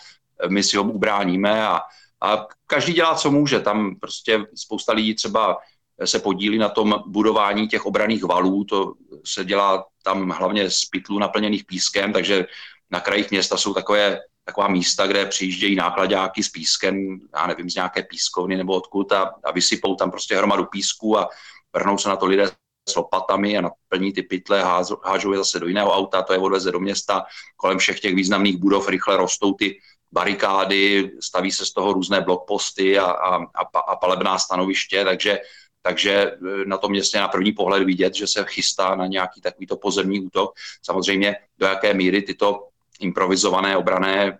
my 0.49 0.63
si 0.63 0.77
ho 0.77 0.83
ubráníme 0.83 1.67
a, 1.67 1.81
a 2.21 2.47
každý 2.67 2.93
dělá, 2.93 3.15
co 3.15 3.31
může. 3.31 3.61
Tam 3.61 3.97
prostě 3.97 4.47
spousta 4.55 4.93
lidí 4.93 5.15
třeba 5.15 5.59
se 6.05 6.19
podílí 6.19 6.59
na 6.59 6.69
tom 6.69 7.03
budování 7.07 7.69
těch 7.69 7.87
obraných 7.87 8.25
valů, 8.25 8.65
to 8.65 8.95
se 9.25 9.45
dělá 9.45 9.85
tam 10.03 10.31
hlavně 10.31 10.71
z 10.71 10.85
pytlů 10.85 11.19
naplněných 11.19 11.65
pískem, 11.65 12.13
takže 12.13 12.47
na 12.91 13.01
krajích 13.01 13.31
města 13.31 13.57
jsou 13.57 13.75
takové, 13.75 14.21
taková 14.45 14.69
místa, 14.69 15.07
kde 15.07 15.27
přijíždějí 15.27 15.77
nákladáky 15.77 16.43
s 16.43 16.49
pískem, 16.49 17.21
já 17.35 17.47
nevím, 17.47 17.71
z 17.71 17.75
nějaké 17.75 18.03
pískovny 18.03 18.57
nebo 18.57 18.75
odkud 18.75 19.13
a, 19.13 19.35
a 19.45 19.53
vysypou 19.53 19.95
tam 19.95 20.11
prostě 20.11 20.37
hromadu 20.37 20.65
písku 20.65 21.19
a 21.19 21.29
vrhnou 21.73 21.99
se 21.99 22.09
na 22.09 22.17
to 22.17 22.27
lidé 22.27 22.51
s 22.89 22.95
lopatami 22.95 23.59
a 23.59 23.61
naplní 23.61 24.13
ty 24.13 24.23
pytle, 24.23 24.63
hážou 25.05 25.33
je 25.33 25.39
zase 25.39 25.61
do 25.61 25.67
jiného 25.67 25.93
auta, 25.93 26.23
to 26.23 26.33
je 26.33 26.39
odveze 26.39 26.73
do 26.73 26.81
města. 26.81 27.25
Kolem 27.57 27.79
všech 27.79 28.01
těch 28.01 28.15
významných 28.15 28.57
budov 28.57 28.89
rychle 28.89 29.17
rostou 29.17 29.55
ty 29.55 29.79
barikády, 30.13 31.11
staví 31.21 31.53
se 31.53 31.67
z 31.67 31.73
toho 31.73 31.93
různé 31.93 32.21
blokposty 32.21 32.99
a, 32.99 33.05
a, 33.05 33.37
a, 33.37 33.79
a 33.89 33.97
palebná 33.97 34.39
stanoviště, 34.39 35.05
takže 35.05 35.39
takže 35.83 36.13
e, 36.13 36.37
na 36.67 36.77
tom 36.77 36.91
městě 36.91 37.19
na 37.19 37.29
první 37.29 37.53
pohled 37.53 37.83
vidět, 37.83 38.15
že 38.15 38.27
se 38.27 38.45
chystá 38.49 38.95
na 38.95 39.07
nějaký 39.07 39.41
takovýto 39.41 39.77
pozemní 39.77 40.21
útok. 40.21 40.53
Samozřejmě 40.83 41.37
do 41.59 41.67
jaké 41.67 41.95
míry 41.95 42.23
tyto 42.23 42.69
improvizované 43.01 43.77
obrané, 43.77 44.27
e, 44.27 44.37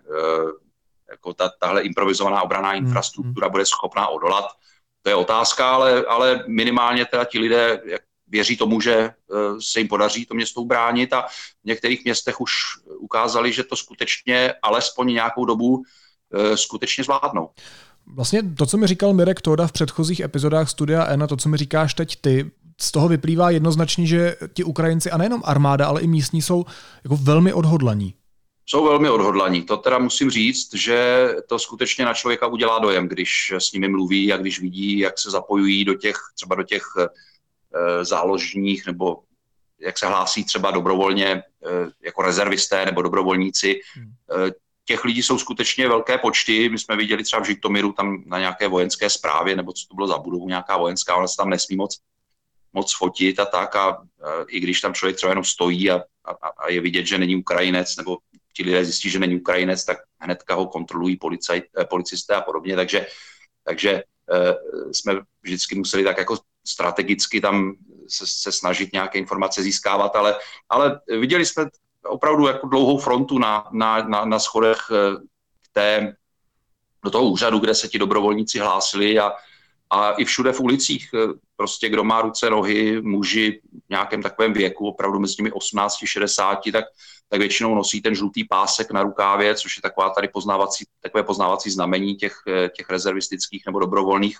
jako 1.09 1.33
ta, 1.33 1.49
tahle 1.59 1.81
improvizovaná 1.81 2.41
obraná 2.41 2.69
hmm, 2.69 2.85
infrastruktura 2.85 3.47
hmm. 3.47 3.51
bude 3.51 3.65
schopná 3.65 4.07
odolat, 4.07 4.45
to 5.01 5.09
je 5.09 5.15
otázka, 5.15 5.71
ale, 5.71 6.05
ale 6.05 6.43
minimálně 6.47 7.05
teda 7.05 7.25
ti 7.25 7.39
lidé 7.39 7.81
jak 7.85 8.01
věří 8.29 8.57
tomu, 8.57 8.81
že 8.81 8.93
e, 8.93 9.13
se 9.59 9.79
jim 9.79 9.87
podaří 9.87 10.25
to 10.25 10.33
město 10.33 10.61
ubránit 10.61 11.13
a 11.13 11.21
v 11.63 11.65
některých 11.65 12.03
městech 12.03 12.41
už 12.41 12.51
ukázali, 12.99 13.53
že 13.53 13.63
to 13.63 13.75
skutečně 13.75 14.53
alespoň 14.61 15.07
nějakou 15.07 15.45
dobu 15.45 15.83
skutečně 16.55 17.03
zvládnou. 17.03 17.49
Vlastně 18.15 18.43
to, 18.57 18.65
co 18.65 18.77
mi 18.77 18.87
říkal 18.87 19.13
Mirek 19.13 19.41
Toda 19.41 19.67
v 19.67 19.71
předchozích 19.71 20.19
epizodách 20.19 20.69
Studia 20.69 21.05
N 21.05 21.23
a 21.23 21.27
to, 21.27 21.37
co 21.37 21.49
mi 21.49 21.57
říkáš 21.57 21.93
teď 21.93 22.15
ty, 22.21 22.51
z 22.81 22.91
toho 22.91 23.07
vyplývá 23.07 23.49
jednoznačně, 23.49 24.05
že 24.05 24.35
ti 24.53 24.63
Ukrajinci 24.63 25.11
a 25.11 25.17
nejenom 25.17 25.41
armáda, 25.45 25.87
ale 25.87 26.01
i 26.01 26.07
místní 26.07 26.41
jsou 26.41 26.65
jako 27.03 27.17
velmi 27.17 27.53
odhodlaní. 27.53 28.13
Jsou 28.65 28.83
velmi 28.83 29.09
odhodlaní. 29.09 29.63
To 29.63 29.77
teda 29.77 29.99
musím 29.99 30.29
říct, 30.29 30.73
že 30.73 31.29
to 31.49 31.59
skutečně 31.59 32.05
na 32.05 32.13
člověka 32.13 32.47
udělá 32.47 32.79
dojem, 32.79 33.07
když 33.07 33.53
s 33.57 33.71
nimi 33.71 33.87
mluví 33.87 34.33
a 34.33 34.37
když 34.37 34.61
vidí, 34.61 34.99
jak 34.99 35.19
se 35.19 35.31
zapojují 35.31 35.85
do 35.85 35.93
těch, 35.93 36.15
třeba 36.35 36.55
do 36.55 36.63
těch 36.63 36.83
e, 36.99 37.07
záložních 38.01 38.85
nebo 38.85 39.17
jak 39.79 39.97
se 39.97 40.07
hlásí 40.07 40.43
třeba 40.43 40.71
dobrovolně 40.71 41.27
e, 41.27 41.43
jako 42.03 42.21
rezervisté 42.21 42.85
nebo 42.85 43.01
dobrovolníci. 43.01 43.79
Hmm. 43.95 44.11
E, 44.47 44.51
těch 44.85 45.05
lidí 45.05 45.23
jsou 45.23 45.37
skutečně 45.37 45.87
velké 45.87 46.17
počty. 46.17 46.69
My 46.69 46.79
jsme 46.79 46.95
viděli 46.95 47.23
třeba 47.23 47.41
v 47.41 47.45
Žitomiru 47.45 47.91
tam 47.91 48.23
na 48.25 48.39
nějaké 48.39 48.67
vojenské 48.67 49.09
správě, 49.09 49.55
nebo 49.55 49.73
co 49.73 49.87
to 49.87 49.95
bylo 49.95 50.07
za 50.07 50.17
budovu, 50.17 50.47
nějaká 50.47 50.77
vojenská, 50.77 51.13
ale 51.13 51.27
se 51.27 51.37
tam 51.37 51.49
nesmí 51.49 51.75
moc, 51.75 51.97
moc 52.73 52.97
fotit 52.97 53.39
a 53.39 53.45
tak. 53.45 53.75
A, 53.75 53.87
a 53.87 54.01
i 54.47 54.59
když 54.59 54.81
tam 54.81 54.93
člověk 54.93 55.17
třeba 55.17 55.31
jenom 55.31 55.43
stojí 55.43 55.91
a, 55.91 56.01
a, 56.25 56.47
a 56.47 56.69
je 56.69 56.81
vidět, 56.81 57.05
že 57.05 57.17
není 57.17 57.35
Ukrajinec, 57.35 57.95
nebo 57.97 58.17
ti 58.53 58.63
lidé 58.63 58.85
zjistí, 58.85 59.09
že 59.09 59.19
není 59.19 59.35
Ukrajinec, 59.35 59.85
tak 59.85 59.97
hnedka 60.19 60.55
ho 60.55 60.67
kontrolují 60.67 61.17
policaj, 61.17 61.61
eh, 61.79 61.85
policisté 61.85 62.35
a 62.35 62.41
podobně. 62.41 62.75
Takže, 62.75 63.07
takže 63.63 64.03
eh, 64.33 64.53
jsme 64.93 65.13
vždycky 65.41 65.75
museli 65.75 66.03
tak 66.03 66.17
jako 66.17 66.37
strategicky 66.71 67.41
tam 67.41 67.73
se, 68.07 68.27
se 68.27 68.51
snažit 68.51 68.93
nějaké 68.93 69.19
informace 69.19 69.63
získávat, 69.63 70.15
ale, 70.15 70.35
ale 70.69 70.99
viděli 71.19 71.45
jsme 71.45 71.65
opravdu 72.05 72.47
jako 72.47 72.67
dlouhou 72.67 72.97
frontu 72.97 73.39
na, 73.39 73.67
na, 73.71 74.03
na, 74.03 74.25
na 74.25 74.39
schodech 74.39 74.79
eh, 74.91 75.21
té, 75.73 76.15
do 77.03 77.11
toho 77.11 77.25
úřadu, 77.25 77.59
kde 77.59 77.75
se 77.75 77.87
ti 77.87 77.99
dobrovolníci 77.99 78.59
hlásili 78.59 79.19
a, 79.19 79.31
a 79.89 80.11
i 80.11 80.25
všude 80.25 80.51
v 80.51 80.59
ulicích, 80.59 81.09
eh, 81.13 81.33
prostě 81.55 81.89
kdo 81.89 82.03
má 82.03 82.21
ruce, 82.21 82.49
nohy, 82.49 83.01
muži 83.01 83.61
v 83.87 83.89
nějakém 83.89 84.21
takovém 84.21 84.53
věku, 84.53 84.87
opravdu 84.87 85.19
mezi 85.19 85.35
nimi 85.39 85.51
18 85.51 86.07
60, 86.07 86.71
tak, 86.71 86.85
tak 87.29 87.39
většinou 87.39 87.75
nosí 87.75 88.01
ten 88.01 88.15
žlutý 88.15 88.43
pásek 88.43 88.91
na 88.91 89.03
rukávě, 89.03 89.55
což 89.55 89.77
je 89.77 89.81
taková 89.81 90.09
tady 90.09 90.27
poznávací, 90.27 90.85
takové 91.01 91.23
poznávací 91.23 91.69
znamení 91.69 92.15
těch, 92.15 92.35
eh, 92.47 92.69
těch 92.69 92.89
rezervistických 92.89 93.63
nebo 93.65 93.79
dobrovolných 93.79 94.37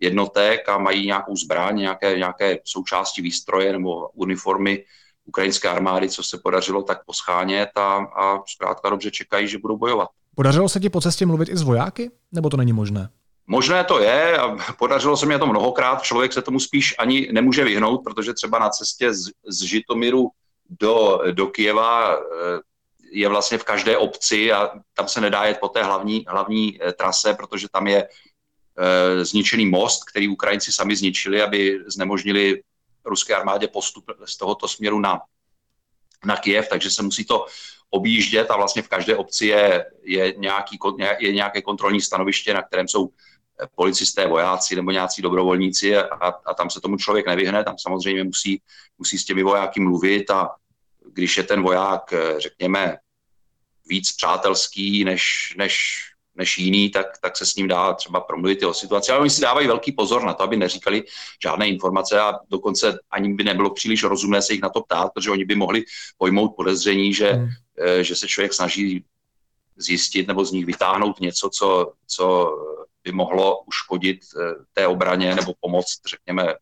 jednotek 0.00 0.68
a 0.68 0.78
mají 0.78 1.06
nějakou 1.06 1.36
zbraň, 1.36 1.76
nějaké, 1.76 2.18
nějaké 2.18 2.58
součásti 2.64 3.22
výstroje 3.22 3.72
nebo 3.72 4.08
uniformy, 4.08 4.84
ukrajinské 5.24 5.68
armády, 5.68 6.08
co 6.08 6.22
se 6.22 6.38
podařilo 6.44 6.82
tak 6.82 7.04
poschánět 7.04 7.68
a, 7.76 7.96
a 7.96 8.42
zkrátka 8.46 8.90
dobře 8.90 9.10
čekají, 9.10 9.48
že 9.48 9.58
budou 9.58 9.76
bojovat. 9.76 10.08
Podařilo 10.34 10.68
se 10.68 10.80
ti 10.80 10.90
po 10.90 11.00
cestě 11.00 11.26
mluvit 11.26 11.48
i 11.48 11.56
s 11.56 11.62
vojáky, 11.62 12.10
nebo 12.32 12.50
to 12.50 12.56
není 12.56 12.72
možné? 12.72 13.08
Možné 13.50 13.84
to 13.84 13.98
je 13.98 14.38
a 14.38 14.56
podařilo 14.78 15.16
se 15.16 15.26
mi 15.26 15.38
to 15.38 15.46
mnohokrát. 15.46 16.02
Člověk 16.02 16.32
se 16.32 16.42
tomu 16.42 16.60
spíš 16.60 16.94
ani 16.98 17.28
nemůže 17.32 17.64
vyhnout, 17.64 18.04
protože 18.04 18.34
třeba 18.34 18.58
na 18.58 18.68
cestě 18.68 19.14
z, 19.14 19.30
z 19.46 19.62
Žitomiru 19.62 20.30
do, 20.80 21.20
do 21.32 21.46
Kijeva 21.46 22.14
eh, 22.14 22.18
je 23.12 23.28
vlastně 23.28 23.58
v 23.58 23.64
každé 23.64 23.96
obci 23.96 24.52
a 24.52 24.70
tam 24.94 25.08
se 25.08 25.20
nedá 25.20 25.44
jet 25.44 25.58
po 25.60 25.68
té 25.68 25.82
hlavní, 25.82 26.24
hlavní 26.28 26.78
eh, 26.82 26.92
trase, 26.92 27.34
protože 27.34 27.66
tam 27.72 27.86
je 27.86 28.08
e, 28.78 29.24
zničený 29.24 29.66
most, 29.66 30.04
který 30.04 30.28
Ukrajinci 30.28 30.72
sami 30.72 30.96
zničili, 30.96 31.42
aby 31.42 31.78
znemožnili 31.86 32.62
ruské 33.04 33.34
armádě 33.34 33.68
postup 33.68 34.04
z 34.24 34.36
tohoto 34.36 34.68
směru 34.68 35.00
na, 35.00 35.20
na 36.24 36.36
Kiev, 36.36 36.68
takže 36.68 36.90
se 36.90 37.02
musí 37.02 37.24
to 37.24 37.46
objíždět 37.90 38.50
a 38.50 38.56
vlastně 38.56 38.82
v 38.82 38.88
každé 38.88 39.16
obci 39.16 39.46
je, 39.46 39.86
je, 40.02 40.34
nějaký, 40.36 40.78
je 41.18 41.32
nějaké 41.32 41.62
kontrolní 41.62 42.00
stanoviště, 42.00 42.54
na 42.54 42.62
kterém 42.62 42.88
jsou 42.88 43.10
policisté, 43.74 44.26
vojáci 44.26 44.76
nebo 44.76 44.90
nějací 44.90 45.22
dobrovolníci 45.22 45.96
a, 45.96 46.26
a 46.46 46.54
tam 46.54 46.70
se 46.70 46.80
tomu 46.80 46.96
člověk 46.96 47.26
nevyhne, 47.26 47.64
tam 47.64 47.78
samozřejmě 47.78 48.24
musí, 48.24 48.62
musí 48.98 49.18
s 49.18 49.24
těmi 49.24 49.42
vojáky 49.42 49.80
mluvit 49.80 50.30
a 50.30 50.50
když 51.12 51.36
je 51.36 51.42
ten 51.42 51.62
voják, 51.62 52.12
eh, 52.12 52.40
řekněme, 52.40 52.96
víc 53.86 54.12
přátelský 54.12 55.04
než, 55.04 55.54
než 55.58 55.76
než 56.34 56.58
jiný, 56.58 56.90
tak, 56.90 57.06
tak 57.20 57.36
se 57.36 57.46
s 57.46 57.54
ním 57.54 57.68
dá 57.68 57.92
třeba 57.92 58.20
promluvit 58.20 58.62
o 58.62 58.74
situaci. 58.74 59.12
Ale 59.12 59.20
oni 59.20 59.30
si 59.30 59.40
dávají 59.40 59.66
velký 59.66 59.92
pozor 59.92 60.24
na 60.24 60.34
to, 60.34 60.42
aby 60.42 60.56
neříkali 60.56 61.04
žádné 61.42 61.68
informace 61.68 62.20
a 62.20 62.32
dokonce 62.50 62.98
ani 63.10 63.34
by 63.34 63.44
nebylo 63.44 63.70
příliš 63.70 64.02
rozumné 64.02 64.42
se 64.42 64.52
jich 64.52 64.62
na 64.62 64.68
to 64.68 64.82
ptát, 64.82 65.12
protože 65.14 65.30
oni 65.30 65.44
by 65.44 65.54
mohli 65.54 65.84
pojmout 66.18 66.56
podezření, 66.56 67.14
že, 67.14 67.32
hmm. 67.32 67.48
Eh, 67.78 68.04
že 68.04 68.16
se 68.16 68.28
člověk 68.28 68.52
snaží 68.52 69.04
zjistit 69.76 70.28
nebo 70.28 70.44
z 70.44 70.52
nich 70.52 70.66
vytáhnout 70.66 71.20
něco, 71.20 71.50
co, 71.50 71.92
co 72.06 72.56
by 73.04 73.12
mohlo 73.12 73.62
uškodit 73.62 74.20
eh, 74.20 74.54
té 74.72 74.86
obraně 74.86 75.34
nebo 75.34 75.54
pomoct, 75.60 76.00
řekněme, 76.10 76.54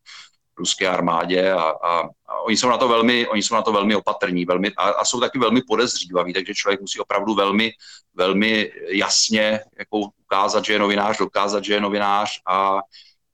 ruské 0.58 0.88
armádě 0.88 1.52
a, 1.52 1.62
a, 1.62 2.00
a 2.26 2.40
oni 2.40 2.56
jsou 2.56 2.68
na 2.68 2.78
to 2.78 2.88
velmi, 2.88 3.28
oni 3.28 3.42
jsou 3.42 3.54
na 3.54 3.62
to 3.62 3.72
velmi 3.72 3.96
opatrní 3.96 4.44
velmi, 4.44 4.72
a, 4.76 4.82
a 4.82 5.04
jsou 5.04 5.20
taky 5.20 5.38
velmi 5.38 5.62
podezřívaví, 5.62 6.32
takže 6.32 6.54
člověk 6.54 6.80
musí 6.80 7.00
opravdu 7.00 7.34
velmi, 7.34 7.72
velmi 8.14 8.72
jasně 8.88 9.60
jako 9.78 9.98
ukázat, 9.98 10.64
že 10.64 10.72
je 10.72 10.78
novinář, 10.78 11.18
dokázat, 11.18 11.64
že 11.64 11.74
je 11.74 11.80
novinář 11.80 12.40
a, 12.46 12.78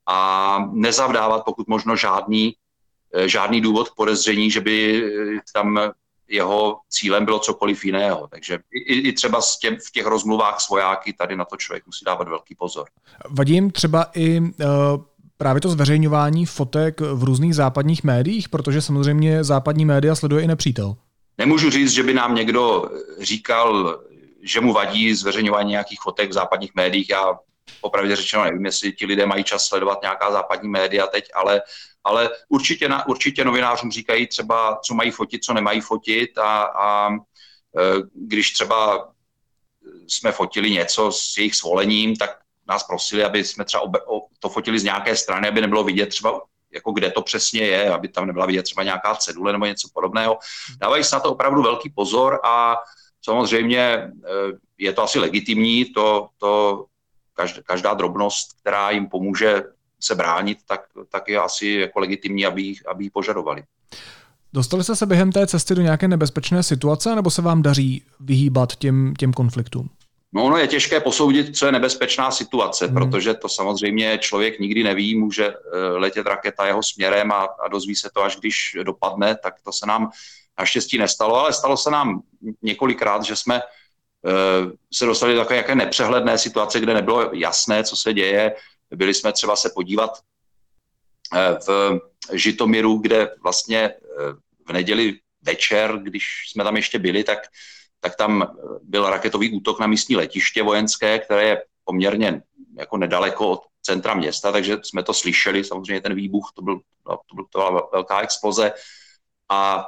a 0.06 0.58
nezavdávat 0.72 1.44
pokud 1.44 1.68
možno 1.68 1.96
žádný, 1.96 2.56
eh, 3.14 3.28
žádný 3.28 3.60
důvod 3.60 3.90
podezření, 3.96 4.50
že 4.50 4.60
by 4.60 5.04
eh, 5.04 5.40
tam 5.54 5.92
jeho 6.28 6.78
cílem 6.88 7.24
bylo 7.24 7.38
cokoliv 7.38 7.84
jiného. 7.84 8.28
Takže 8.30 8.58
i, 8.86 9.08
i 9.08 9.12
třeba 9.12 9.40
s 9.40 9.58
těm, 9.58 9.76
v 9.76 9.90
těch 9.92 10.06
rozmluvách 10.06 10.60
s 10.60 10.68
vojáky 10.68 11.12
tady 11.12 11.36
na 11.36 11.44
to 11.44 11.56
člověk 11.56 11.86
musí 11.86 12.04
dávat 12.04 12.28
velký 12.28 12.54
pozor. 12.54 12.86
Vadím 13.30 13.70
třeba 13.70 14.06
i 14.14 14.40
uh 14.40 15.04
právě 15.36 15.60
to 15.60 15.68
zveřejňování 15.68 16.46
fotek 16.46 17.00
v 17.00 17.24
různých 17.24 17.54
západních 17.54 18.04
médiích, 18.04 18.48
protože 18.48 18.82
samozřejmě 18.82 19.44
západní 19.44 19.84
média 19.84 20.14
sleduje 20.14 20.44
i 20.44 20.46
nepřítel. 20.46 20.96
Nemůžu 21.38 21.70
říct, 21.70 21.90
že 21.90 22.02
by 22.02 22.14
nám 22.14 22.34
někdo 22.34 22.84
říkal, 23.20 23.98
že 24.42 24.60
mu 24.60 24.72
vadí 24.72 25.14
zveřejňování 25.14 25.70
nějakých 25.70 26.00
fotek 26.02 26.30
v 26.30 26.32
západních 26.32 26.74
médiích. 26.74 27.10
Já 27.10 27.38
opravdu 27.80 28.16
řečeno 28.16 28.44
nevím, 28.44 28.64
jestli 28.64 28.92
ti 28.92 29.06
lidé 29.06 29.26
mají 29.26 29.44
čas 29.44 29.66
sledovat 29.66 30.02
nějaká 30.02 30.32
západní 30.32 30.68
média 30.68 31.06
teď, 31.06 31.28
ale, 31.34 31.62
ale 32.04 32.30
určitě, 32.48 32.88
na, 32.88 33.08
určitě 33.08 33.44
novinářům 33.44 33.90
říkají 33.90 34.26
třeba, 34.26 34.80
co 34.84 34.94
mají 34.94 35.10
fotit, 35.10 35.44
co 35.44 35.54
nemají 35.54 35.80
fotit 35.80 36.38
a, 36.38 36.62
a 36.62 37.10
e, 37.12 37.16
když 38.14 38.52
třeba 38.52 39.08
jsme 40.08 40.32
fotili 40.32 40.70
něco 40.70 41.12
s 41.12 41.36
jejich 41.38 41.54
svolením, 41.54 42.16
tak 42.16 42.38
nás 42.68 42.82
prosili, 42.82 43.24
aby 43.24 43.44
jsme 43.44 43.64
třeba 43.64 43.92
to 44.38 44.48
fotili 44.48 44.78
z 44.78 44.84
nějaké 44.84 45.16
strany, 45.16 45.48
aby 45.48 45.60
nebylo 45.60 45.84
vidět 45.84 46.06
třeba 46.06 46.40
jako 46.74 46.92
kde 46.92 47.10
to 47.10 47.22
přesně 47.22 47.60
je, 47.60 47.90
aby 47.90 48.08
tam 48.08 48.26
nebyla 48.26 48.46
vidět 48.46 48.62
třeba 48.62 48.82
nějaká 48.82 49.14
cedule 49.14 49.52
nebo 49.52 49.66
něco 49.66 49.88
podobného. 49.94 50.38
Dávají 50.80 51.04
se 51.04 51.16
na 51.16 51.20
to 51.20 51.32
opravdu 51.32 51.62
velký 51.62 51.90
pozor 51.90 52.40
a 52.44 52.76
samozřejmě 53.22 53.80
eh, 53.80 54.10
je 54.78 54.92
to 54.92 55.02
asi 55.02 55.18
legitimní, 55.18 55.84
to, 55.84 56.28
to 56.38 56.84
každá, 57.34 57.62
každá 57.62 57.94
drobnost, 57.94 58.60
která 58.60 58.90
jim 58.90 59.08
pomůže 59.08 59.62
se 60.00 60.14
bránit, 60.14 60.58
tak, 60.66 60.80
tak 61.08 61.28
je 61.28 61.38
asi 61.38 61.66
jako 61.66 62.00
legitimní, 62.00 62.46
aby, 62.46 62.74
aby 62.90 63.04
ji 63.04 63.10
požadovali. 63.10 63.62
Dostali 64.52 64.84
jste 64.84 64.96
se 64.96 65.06
během 65.06 65.32
té 65.32 65.46
cesty 65.46 65.74
do 65.74 65.82
nějaké 65.82 66.08
nebezpečné 66.08 66.62
situace, 66.62 67.14
nebo 67.14 67.30
se 67.30 67.42
vám 67.42 67.62
daří 67.62 68.02
vyhýbat 68.20 68.76
těm, 68.76 69.14
těm 69.18 69.32
konfliktům? 69.32 69.90
No, 70.32 70.44
ono 70.44 70.56
je 70.56 70.66
těžké 70.66 71.00
posoudit, 71.00 71.56
co 71.56 71.66
je 71.66 71.72
nebezpečná 71.72 72.30
situace, 72.30 72.86
hmm. 72.86 72.94
protože 72.94 73.34
to 73.34 73.48
samozřejmě 73.48 74.18
člověk 74.18 74.58
nikdy 74.58 74.82
neví, 74.82 75.18
může 75.18 75.48
eh, 75.48 75.78
letět 75.78 76.26
raketa 76.26 76.66
jeho 76.66 76.82
směrem 76.82 77.32
a, 77.32 77.48
a 77.64 77.68
dozví 77.68 77.96
se 77.96 78.10
to, 78.14 78.22
až 78.22 78.36
když 78.36 78.76
dopadne, 78.82 79.36
tak 79.42 79.54
to 79.64 79.72
se 79.72 79.86
nám 79.86 80.10
naštěstí 80.58 80.98
nestalo, 80.98 81.36
ale 81.36 81.52
stalo 81.52 81.76
se 81.76 81.90
nám 81.90 82.22
několikrát, 82.62 83.24
že 83.24 83.36
jsme 83.36 83.60
se 84.92 85.06
dostali 85.06 85.34
do 85.34 85.40
takové 85.40 85.56
jaké 85.56 85.74
nepřehledné 85.74 86.38
situace, 86.38 86.80
kde 86.80 86.94
nebylo 86.94 87.30
jasné, 87.32 87.84
co 87.84 87.96
se 87.96 88.12
děje. 88.12 88.56
Byli 88.90 89.14
jsme 89.14 89.32
třeba 89.32 89.56
se 89.56 89.70
podívat 89.74 90.10
uh, 91.32 91.58
v 91.66 92.00
Žitomiru, 92.32 92.98
kde 92.98 93.30
vlastně 93.42 93.90
uh, 93.90 94.32
v 94.68 94.72
neděli 94.72 95.18
večer, 95.42 95.98
když 96.02 96.24
jsme 96.48 96.64
tam 96.64 96.76
ještě 96.76 96.98
byli, 96.98 97.24
tak 97.24 97.38
tak 98.04 98.16
tam 98.16 98.56
byl 98.82 99.10
raketový 99.10 99.52
útok 99.52 99.80
na 99.80 99.86
místní 99.86 100.16
letiště 100.16 100.62
vojenské, 100.62 101.18
které 101.18 101.44
je 101.44 101.64
poměrně 101.84 102.42
jako 102.78 102.96
nedaleko 102.96 103.48
od 103.48 103.60
centra 103.82 104.14
města, 104.14 104.52
takže 104.52 104.78
jsme 104.82 105.02
to 105.02 105.14
slyšeli, 105.14 105.64
samozřejmě 105.64 106.00
ten 106.00 106.14
výbuch, 106.14 106.52
to, 106.54 106.62
byl, 106.62 106.80
no, 107.08 107.18
to, 107.26 107.34
byl, 107.34 107.44
to 107.50 107.58
byla 107.58 107.88
velká 107.92 108.20
exploze 108.20 108.72
a 109.48 109.86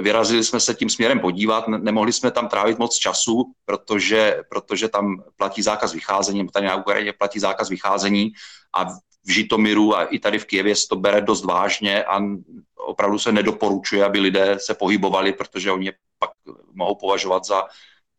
vyrazili 0.00 0.44
jsme 0.44 0.60
se 0.60 0.74
tím 0.74 0.90
směrem 0.90 1.20
podívat, 1.20 1.68
nemohli 1.68 2.12
jsme 2.12 2.30
tam 2.30 2.48
trávit 2.48 2.78
moc 2.78 2.96
času, 2.96 3.44
protože, 3.64 4.42
protože 4.48 4.88
tam 4.88 5.22
platí 5.36 5.62
zákaz 5.62 5.92
vycházení, 5.92 6.48
tady 6.48 6.66
na 6.66 6.76
Ukrajině 6.76 7.12
platí 7.12 7.38
zákaz 7.38 7.68
vycházení 7.68 8.32
a 8.72 8.84
v 9.24 9.30
Žitomiru 9.30 9.96
a 9.96 10.04
i 10.04 10.18
tady 10.18 10.38
v 10.38 10.44
Kijevě 10.44 10.76
se 10.76 10.88
to 10.88 10.96
bere 10.96 11.20
dost 11.20 11.44
vážně 11.44 12.04
a 12.04 12.20
opravdu 12.76 13.18
se 13.18 13.32
nedoporučuje, 13.32 14.04
aby 14.04 14.20
lidé 14.20 14.58
se 14.58 14.74
pohybovali, 14.74 15.32
protože 15.32 15.72
oni 15.72 15.86
je 15.86 15.92
pak 16.18 16.30
mohou 16.72 16.94
považovat 16.94 17.44
za 17.44 17.64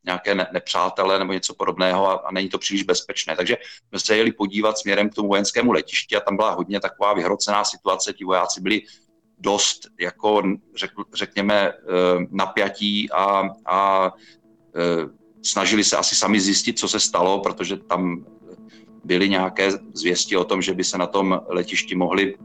nějaké 0.06 0.36
ne- 0.36 0.48
nepřátele 0.54 1.20
nebo 1.20 1.34
něco 1.34 1.54
podobného 1.54 2.10
a, 2.10 2.14
a 2.14 2.32
není 2.32 2.50
to 2.50 2.58
příliš 2.58 2.84
bezpečné. 2.84 3.36
Takže 3.36 3.58
jsme 3.90 4.00
se 4.00 4.18
jeli 4.18 4.32
podívat 4.32 4.78
směrem 4.78 5.10
k 5.10 5.16
tomu 5.16 5.30
vojenskému 5.30 5.72
letišti 5.72 6.16
a 6.16 6.20
tam 6.20 6.36
byla 6.36 6.52
hodně 6.52 6.80
taková 6.80 7.14
vyhrocená 7.14 7.64
situace. 7.64 8.14
Ti 8.14 8.24
vojáci 8.26 8.62
byli 8.62 8.82
dost, 9.42 9.88
jako 10.00 10.42
řek, 10.76 10.92
řekněme, 11.14 11.70
eh, 11.70 11.74
napjatí 12.32 13.12
a, 13.12 13.44
a 13.66 14.12
eh, 14.76 15.10
snažili 15.42 15.84
se 15.84 15.98
asi 15.98 16.16
sami 16.16 16.42
zjistit, 16.42 16.80
co 16.80 16.88
se 16.88 17.00
stalo, 17.00 17.40
protože 17.40 17.78
tam 17.78 18.26
byly 19.04 19.30
nějaké 19.30 19.72
zvěsti 19.94 20.38
o 20.38 20.44
tom, 20.44 20.62
že 20.62 20.74
by 20.74 20.84
se 20.84 20.98
na 20.98 21.08
tom 21.08 21.42
letišti 21.48 21.96
mohli 21.96 22.36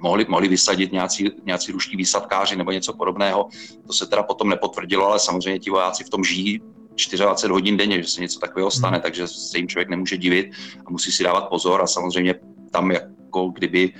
mohli, 0.00 0.26
mohli 0.28 0.48
vysadit 0.48 0.92
nějací, 0.92 1.30
nějací 1.44 1.72
ruští 1.72 1.96
výsadkáři 1.96 2.56
nebo 2.56 2.72
něco 2.72 2.92
podobného. 2.92 3.48
To 3.86 3.92
se 3.92 4.06
teda 4.06 4.22
potom 4.22 4.48
nepotvrdilo, 4.48 5.06
ale 5.06 5.18
samozřejmě 5.18 5.58
ti 5.58 5.70
vojáci 5.70 6.04
v 6.04 6.10
tom 6.10 6.24
žijí 6.24 6.60
24 7.16 7.52
hodin 7.52 7.76
denně, 7.76 8.02
že 8.02 8.08
se 8.08 8.20
něco 8.20 8.40
takového 8.40 8.70
stane, 8.70 8.96
hmm. 8.96 9.02
takže 9.02 9.28
se 9.28 9.58
jim 9.58 9.68
člověk 9.68 9.88
nemůže 9.88 10.16
divit 10.16 10.46
a 10.86 10.90
musí 10.90 11.12
si 11.12 11.24
dávat 11.24 11.48
pozor 11.48 11.82
a 11.82 11.86
samozřejmě 11.86 12.34
tam 12.70 12.90
jako 12.90 13.48
kdyby 13.48 13.84
e, 13.84 13.92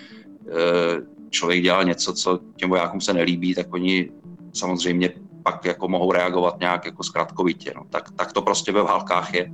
člověk 1.36 1.62
dělal 1.62 1.84
něco, 1.84 2.12
co 2.12 2.40
těm 2.56 2.70
vojákům 2.70 3.00
se 3.00 3.12
nelíbí, 3.12 3.54
tak 3.54 3.74
oni 3.74 4.10
samozřejmě 4.52 5.12
pak 5.42 5.64
jako 5.64 5.88
mohou 5.88 6.12
reagovat 6.12 6.60
nějak 6.60 6.84
jako 6.84 7.02
zkratkovitě. 7.02 7.72
No. 7.76 7.82
Tak, 7.90 8.10
tak 8.16 8.32
to 8.32 8.42
prostě 8.42 8.72
ve 8.72 8.82
válkách 8.82 9.34
je. 9.34 9.50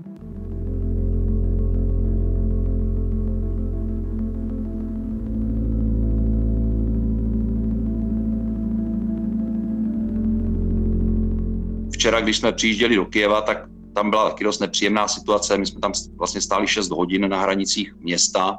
včera, 11.92 12.20
když 12.20 12.36
jsme 12.36 12.52
přijížděli 12.52 12.96
do 12.96 13.04
Kieva, 13.04 13.40
tak 13.40 13.58
tam 13.94 14.10
byla 14.10 14.30
taky 14.30 14.44
dost 14.44 14.58
nepříjemná 14.58 15.08
situace. 15.08 15.58
My 15.58 15.66
jsme 15.66 15.80
tam 15.80 15.92
vlastně 16.16 16.40
stáli 16.40 16.66
6 16.66 16.90
hodin 16.90 17.28
na 17.28 17.40
hranicích 17.40 17.94
města 17.94 18.58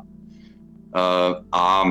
eh, 0.95 0.99
a 1.51 1.83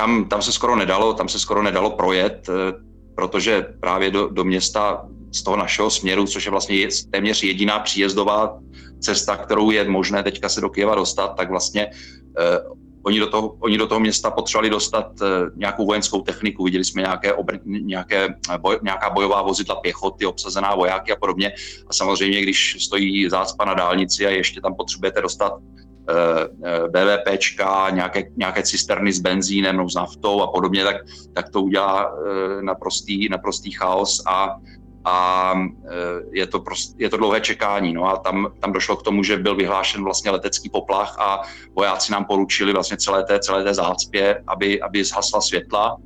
tam, 0.00 0.24
tam 0.24 0.42
se 0.42 0.52
skoro 0.52 0.76
nedalo, 0.76 1.14
tam 1.14 1.28
se 1.28 1.38
skoro 1.38 1.62
nedalo 1.62 1.90
projet, 1.90 2.48
eh, 2.48 2.72
protože 3.14 3.74
právě 3.80 4.10
do, 4.10 4.28
do 4.28 4.44
města 4.44 5.04
z 5.32 5.42
toho 5.42 5.56
našeho 5.56 5.90
směru, 5.90 6.26
což 6.26 6.44
je 6.44 6.50
vlastně 6.50 6.88
téměř 7.10 7.42
jediná 7.42 7.78
příjezdová 7.78 8.58
cesta, 9.00 9.36
kterou 9.36 9.70
je 9.70 9.84
možné 9.88 10.22
teďka 10.22 10.48
se 10.48 10.60
do 10.60 10.68
Kieva 10.68 10.94
dostat, 10.94 11.36
tak 11.36 11.50
vlastně 11.50 11.90
eh, 12.38 12.58
Oni 13.02 13.20
do, 13.20 13.26
toho, 13.26 13.56
oni 13.60 13.78
do 13.78 13.86
toho 13.86 14.00
města 14.00 14.30
potřebovali 14.30 14.70
dostat 14.70 15.06
uh, 15.20 15.28
nějakou 15.56 15.86
vojenskou 15.86 16.20
techniku, 16.20 16.64
viděli 16.64 16.84
jsme 16.84 17.02
nějaké, 17.02 17.32
obr, 17.32 17.58
nějaké 17.64 18.28
eh, 18.28 18.58
boj, 18.58 18.78
nějaká 18.82 19.10
bojová 19.10 19.42
vozidla 19.42 19.74
pěchoty, 19.80 20.26
obsazená 20.26 20.74
vojáky 20.74 21.12
a 21.12 21.16
podobně. 21.16 21.52
A 21.88 21.92
samozřejmě, 21.92 22.42
když 22.42 22.76
stojí 22.84 23.30
zácpa 23.30 23.64
na 23.64 23.74
dálnici 23.74 24.26
a 24.26 24.30
ještě 24.30 24.60
tam 24.60 24.74
potřebujete 24.74 25.20
dostat 25.20 25.52
eh, 25.56 25.89
BVPčka, 26.88 27.90
nějaké, 27.90 28.22
nějaké 28.36 28.62
cisterny 28.62 29.12
s 29.12 29.18
benzínem 29.18 29.76
nebo 29.76 29.88
s 29.88 29.94
naftou 29.94 30.42
a 30.42 30.52
podobně, 30.52 30.84
tak, 30.84 30.96
tak 31.34 31.48
to 31.48 31.62
udělá 31.62 32.12
uh, 32.12 32.62
naprostý, 32.62 33.28
naprostý 33.28 33.70
chaos 33.70 34.22
a 34.26 34.56
a 35.04 35.54
je 36.32 36.46
to, 36.46 36.60
prost, 36.60 36.94
je 36.98 37.10
to 37.10 37.16
dlouhé 37.16 37.40
čekání. 37.40 37.92
No 37.92 38.04
a 38.06 38.16
tam, 38.16 38.52
tam 38.60 38.72
došlo 38.72 38.96
k 38.96 39.02
tomu, 39.02 39.22
že 39.22 39.36
byl 39.36 39.56
vyhlášen 39.56 40.04
vlastně 40.04 40.30
letecký 40.30 40.70
poplach 40.70 41.16
a 41.18 41.42
vojáci 41.76 42.12
nám 42.12 42.24
poručili 42.24 42.72
vlastně 42.72 42.96
celé 42.96 43.24
té, 43.24 43.40
celé 43.40 43.64
té 43.64 43.74
zácpě, 43.74 44.42
aby, 44.46 44.82
aby 44.82 45.04
zhasla 45.04 45.40
světla. 45.40 45.96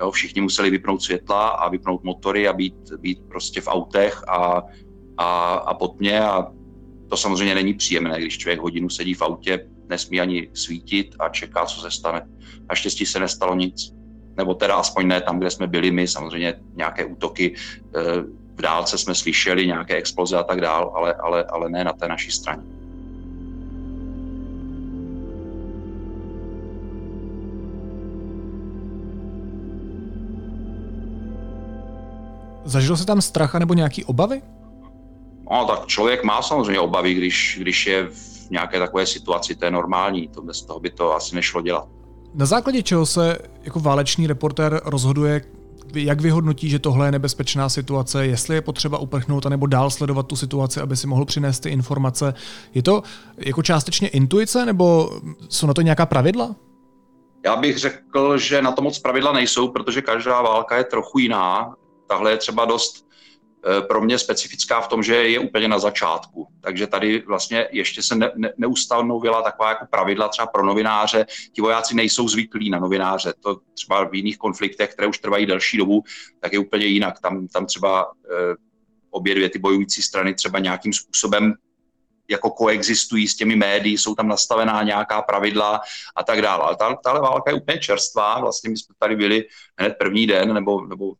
Jo, 0.00 0.10
všichni 0.10 0.40
museli 0.40 0.70
vypnout 0.70 1.02
světla 1.02 1.48
a 1.48 1.68
vypnout 1.68 2.04
motory 2.04 2.48
a 2.48 2.52
být, 2.52 2.74
být 2.98 3.18
prostě 3.28 3.60
v 3.60 3.68
autech 3.68 4.22
a, 4.28 4.62
a, 5.18 5.54
a 5.54 5.74
pod 5.74 6.00
mě 6.00 6.24
a 6.24 6.46
to 7.12 7.16
samozřejmě 7.16 7.54
není 7.54 7.74
příjemné, 7.74 8.20
když 8.20 8.38
člověk 8.38 8.60
hodinu 8.60 8.88
sedí 8.88 9.14
v 9.14 9.22
autě, 9.22 9.66
nesmí 9.88 10.20
ani 10.20 10.48
svítit 10.54 11.14
a 11.18 11.28
čeká, 11.28 11.66
co 11.66 11.80
se 11.80 11.90
stane. 11.90 12.26
Naštěstí 12.68 13.06
se 13.06 13.20
nestalo 13.20 13.54
nic 13.54 13.92
nebo 14.36 14.54
teda 14.54 14.76
aspoň 14.76 15.06
ne 15.06 15.20
tam, 15.20 15.38
kde 15.38 15.50
jsme 15.50 15.66
byli 15.66 15.90
my, 15.90 16.08
samozřejmě 16.08 16.54
nějaké 16.74 17.04
útoky 17.04 17.54
eh, 17.54 18.00
v 18.56 18.60
dálce 18.62 18.98
jsme 18.98 19.14
slyšeli, 19.14 19.66
nějaké 19.66 19.96
exploze 19.96 20.38
a 20.38 20.42
tak 20.42 20.60
dál, 20.60 20.92
ale, 20.96 21.14
ale, 21.14 21.44
ale 21.44 21.70
ne 21.70 21.84
na 21.84 21.92
té 21.92 22.08
naší 22.08 22.30
straně. 22.30 22.62
Zažil 32.64 32.96
se 32.96 33.06
tam 33.06 33.20
strach 33.20 33.54
nebo 33.54 33.74
nějaký 33.74 34.04
obavy? 34.04 34.42
No, 35.52 35.64
tak 35.66 35.86
člověk 35.86 36.24
má 36.24 36.42
samozřejmě 36.42 36.80
obavy, 36.80 37.14
když, 37.14 37.58
když 37.60 37.86
je 37.86 38.08
v 38.08 38.50
nějaké 38.50 38.78
takové 38.78 39.06
situaci, 39.06 39.56
to 39.56 39.64
je 39.64 39.70
normální, 39.70 40.28
to 40.28 40.42
bez 40.42 40.62
toho 40.62 40.80
by 40.80 40.90
to 40.90 41.14
asi 41.14 41.34
nešlo 41.34 41.62
dělat. 41.62 41.88
Na 42.34 42.46
základě 42.46 42.82
čeho 42.82 43.06
se 43.06 43.38
jako 43.62 43.80
válečný 43.80 44.26
reportér 44.26 44.80
rozhoduje, 44.84 45.40
jak 45.94 46.20
vyhodnotí, 46.20 46.68
že 46.68 46.78
tohle 46.78 47.06
je 47.06 47.12
nebezpečná 47.12 47.68
situace, 47.68 48.26
jestli 48.26 48.54
je 48.54 48.60
potřeba 48.60 48.98
uprchnout, 48.98 49.46
anebo 49.46 49.66
dál 49.66 49.90
sledovat 49.90 50.26
tu 50.26 50.36
situaci, 50.36 50.80
aby 50.80 50.96
si 50.96 51.06
mohl 51.06 51.24
přinést 51.24 51.60
ty 51.60 51.70
informace. 51.70 52.34
Je 52.74 52.82
to 52.82 53.02
jako 53.36 53.62
částečně 53.62 54.08
intuice, 54.08 54.66
nebo 54.66 55.10
jsou 55.48 55.66
na 55.66 55.74
to 55.74 55.82
nějaká 55.82 56.06
pravidla? 56.06 56.56
Já 57.44 57.56
bych 57.56 57.78
řekl, 57.78 58.38
že 58.38 58.62
na 58.62 58.72
to 58.72 58.82
moc 58.82 58.98
pravidla 58.98 59.32
nejsou, 59.32 59.68
protože 59.68 60.02
každá 60.02 60.42
válka 60.42 60.76
je 60.76 60.84
trochu 60.84 61.18
jiná. 61.18 61.74
Tahle 62.06 62.30
je 62.30 62.36
třeba 62.36 62.64
dost 62.64 63.12
pro 63.88 64.00
mě 64.00 64.18
specifická 64.18 64.80
v 64.80 64.88
tom, 64.88 65.02
že 65.02 65.14
je 65.14 65.38
úplně 65.38 65.68
na 65.68 65.78
začátku. 65.78 66.46
Takže 66.60 66.86
tady 66.86 67.22
vlastně 67.26 67.68
ještě 67.70 68.02
se 68.02 68.14
ne, 68.14 68.32
ne, 68.36 68.52
neustanovila 68.56 69.42
taková 69.42 69.68
jako 69.68 69.86
pravidla 69.90 70.28
třeba 70.28 70.46
pro 70.46 70.66
novináře. 70.66 71.26
Ti 71.52 71.60
vojáci 71.60 71.94
nejsou 71.94 72.28
zvyklí 72.28 72.70
na 72.70 72.78
novináře. 72.78 73.34
To 73.40 73.60
třeba 73.74 74.04
v 74.04 74.14
jiných 74.14 74.38
konfliktech, 74.38 74.92
které 74.92 75.08
už 75.08 75.18
trvají 75.18 75.46
delší 75.46 75.76
dobu, 75.76 76.04
tak 76.40 76.52
je 76.52 76.58
úplně 76.58 76.86
jinak. 76.86 77.20
Tam, 77.20 77.48
tam 77.48 77.66
třeba 77.66 78.12
eh, 78.24 78.54
obě 79.10 79.34
dvě 79.34 79.48
ty 79.48 79.58
bojující 79.58 80.02
strany 80.02 80.34
třeba 80.34 80.58
nějakým 80.58 80.92
způsobem 80.92 81.54
jako 82.30 82.50
koexistují 82.50 83.28
s 83.28 83.36
těmi 83.36 83.56
médií, 83.56 83.98
jsou 83.98 84.14
tam 84.14 84.28
nastavená 84.28 84.82
nějaká 84.82 85.22
pravidla 85.22 85.80
a 86.16 86.24
tak 86.24 86.42
dále. 86.42 86.64
Ale 86.64 86.76
tahle 87.04 87.20
válka 87.20 87.50
je 87.50 87.56
úplně 87.56 87.78
čerstvá, 87.78 88.40
vlastně 88.40 88.70
my 88.70 88.76
jsme 88.76 88.94
tady 88.98 89.16
byli 89.16 89.44
hned 89.78 89.90
první 89.98 90.26
den 90.26 90.54
nebo, 90.54 90.86
nebo 90.86 91.12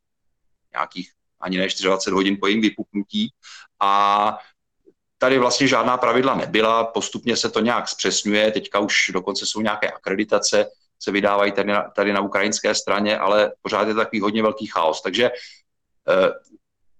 nějakých 0.72 1.10
ani 1.42 1.58
ne 1.58 1.66
24 1.82 2.14
hodin 2.14 2.36
po 2.40 2.46
jejím 2.46 2.62
vypuknutí. 2.62 3.32
A 3.80 4.38
tady 5.18 5.38
vlastně 5.38 5.66
žádná 5.66 5.96
pravidla 5.96 6.34
nebyla, 6.34 6.84
postupně 6.84 7.36
se 7.36 7.50
to 7.50 7.60
nějak 7.60 7.88
zpřesňuje, 7.88 8.50
teďka 8.50 8.78
už 8.78 9.10
dokonce 9.12 9.46
jsou 9.46 9.60
nějaké 9.60 9.90
akreditace, 9.90 10.66
se 11.02 11.10
vydávají 11.10 11.52
tady 11.52 11.72
na, 11.72 11.82
tady 11.82 12.12
na 12.12 12.20
ukrajinské 12.20 12.74
straně, 12.74 13.18
ale 13.18 13.52
pořád 13.62 13.88
je 13.88 13.94
takový 13.94 14.20
hodně 14.20 14.42
velký 14.42 14.66
chaos. 14.66 15.02
Takže 15.02 15.24
eh, 16.08 16.30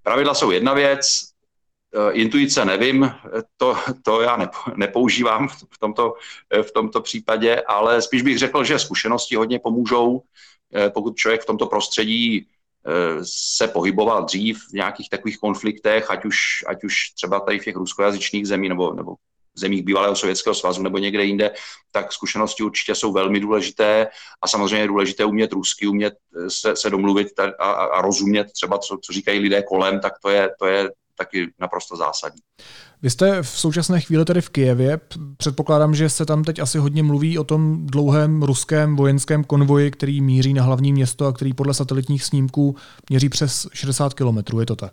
pravidla 0.03 0.35
jsou 0.35 0.51
jedna 0.51 0.75
věc, 0.75 1.07
eh, 1.95 2.13
intuice 2.13 2.65
nevím, 2.65 3.15
to, 3.57 3.77
to 4.03 4.21
já 4.21 4.37
nepo, 4.37 4.59
nepoužívám 4.77 5.49
v 5.49 5.79
tomto, 5.79 6.15
v 6.63 6.73
tomto 6.73 7.01
případě, 7.01 7.63
ale 7.67 8.03
spíš 8.03 8.23
bych 8.23 8.39
řekl, 8.39 8.65
že 8.65 8.79
zkušenosti 8.79 9.35
hodně 9.37 9.59
pomůžou, 9.59 10.23
pokud 10.95 11.17
člověk 11.17 11.43
v 11.43 11.47
tomto 11.47 11.67
prostředí 11.67 12.47
se 13.57 13.69
pohyboval 13.69 14.25
dřív 14.25 14.59
v 14.71 14.73
nějakých 14.73 15.09
takových 15.11 15.39
konfliktech, 15.39 16.11
ať 16.11 16.25
už, 16.25 16.37
ať 16.67 16.85
už 16.85 16.95
třeba 17.15 17.41
tady 17.41 17.59
v 17.59 17.65
těch 17.65 17.77
ruskojazyčných 17.77 18.47
zemí 18.47 18.69
nebo, 18.69 18.95
nebo 18.95 19.15
zemích 19.55 19.83
bývalého 19.83 20.17
Sovětského 20.17 20.55
svazu 20.55 20.83
nebo 20.83 20.99
někde 20.99 21.25
jinde, 21.25 21.51
tak 21.93 22.13
zkušenosti 22.13 22.63
určitě 22.63 22.95
jsou 22.95 23.13
velmi 23.13 23.41
důležité 23.41 24.09
a 24.43 24.49
samozřejmě 24.49 24.79
je 24.79 24.89
důležité 24.89 25.25
umět 25.25 25.53
rusky, 25.53 25.87
umět 25.87 26.15
se, 26.49 26.77
se 26.77 26.91
domluvit 26.91 27.29
a, 27.41 27.73
a 27.73 28.01
rozumět 28.03 28.53
třeba, 28.53 28.79
co, 28.79 28.99
co 29.03 29.13
říkají 29.13 29.39
lidé 29.39 29.63
kolem, 29.63 30.01
tak 30.01 30.13
to 30.23 30.31
je, 30.31 30.51
to 30.59 30.67
je 30.67 30.91
taky 31.19 31.53
naprosto 31.61 31.97
zásadní. 31.97 32.41
Vy 33.03 33.11
jste 33.11 33.43
v 33.43 33.49
současné 33.49 34.01
chvíli 34.01 34.25
tedy 34.25 34.41
v 34.41 34.51
Kijevě. 34.51 35.01
Předpokládám, 35.37 35.95
že 35.95 36.09
se 36.09 36.27
tam 36.27 36.45
teď 36.45 36.59
asi 36.59 36.79
hodně 36.79 37.03
mluví 37.03 37.39
o 37.39 37.45
tom 37.45 37.87
dlouhém 37.87 38.43
ruském 38.43 38.97
vojenském 38.97 39.45
konvoji, 39.45 39.91
který 39.91 40.21
míří 40.21 40.55
na 40.55 40.63
hlavní 40.63 40.93
město 40.93 41.27
a 41.27 41.33
který 41.33 41.55
podle 41.55 41.75
satelitních 41.75 42.25
snímků 42.25 42.77
měří 43.11 43.29
přes 43.29 43.69
60 43.73 44.15
kilometrů. 44.15 44.61
Je 44.61 44.67
to 44.67 44.77
tak? 44.77 44.93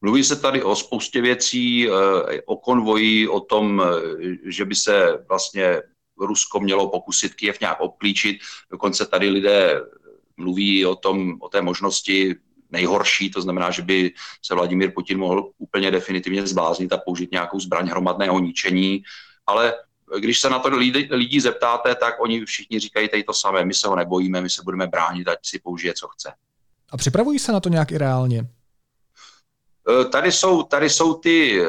Mluví 0.00 0.24
se 0.24 0.36
tady 0.36 0.62
o 0.62 0.76
spoustě 0.76 1.20
věcí, 1.20 1.88
eh, 1.88 1.92
o 2.46 2.56
konvoji, 2.56 3.28
o 3.28 3.40
tom, 3.40 3.82
eh, 3.82 4.50
že 4.50 4.64
by 4.64 4.74
se 4.74 5.24
vlastně 5.28 5.82
Rusko 6.20 6.60
mělo 6.60 6.88
pokusit 6.88 7.34
Kiev 7.34 7.60
nějak 7.60 7.80
obklíčit. 7.80 8.38
Dokonce 8.70 9.06
tady 9.06 9.28
lidé 9.28 9.80
mluví 10.36 10.86
o, 10.86 10.96
tom, 10.96 11.36
o 11.40 11.48
té 11.48 11.62
možnosti 11.62 12.36
nejhorší, 12.72 13.30
to 13.30 13.42
znamená, 13.42 13.70
že 13.70 13.82
by 13.82 14.12
se 14.42 14.54
Vladimír 14.54 14.92
Putin 14.94 15.18
mohl 15.18 15.50
úplně 15.58 15.90
definitivně 15.90 16.46
zbláznit 16.46 16.92
a 16.92 16.98
použít 16.98 17.32
nějakou 17.32 17.60
zbraň 17.60 17.88
hromadného 17.88 18.38
ničení, 18.38 19.02
ale 19.46 19.74
když 20.18 20.40
se 20.40 20.50
na 20.50 20.58
to 20.58 20.68
lidi, 20.68 21.08
lidi 21.10 21.40
zeptáte, 21.40 21.94
tak 21.94 22.14
oni 22.20 22.44
všichni 22.44 22.78
říkají 22.78 23.08
tady 23.08 23.22
to 23.22 23.32
samé, 23.32 23.64
my 23.64 23.74
se 23.74 23.88
ho 23.88 23.96
nebojíme, 23.96 24.40
my 24.40 24.50
se 24.50 24.62
budeme 24.64 24.86
bránit, 24.86 25.28
ať 25.28 25.38
si 25.42 25.58
použije, 25.58 25.94
co 25.94 26.08
chce. 26.08 26.32
A 26.90 26.96
připravují 26.96 27.38
se 27.38 27.52
na 27.52 27.60
to 27.60 27.68
nějak 27.68 27.92
i 27.92 27.98
reálně? 27.98 28.46
E, 29.90 30.04
tady 30.04 30.32
jsou, 30.32 30.62
tady 30.62 30.90
jsou 30.90 31.14
ty, 31.14 31.62
e, 31.62 31.64
e, 31.64 31.68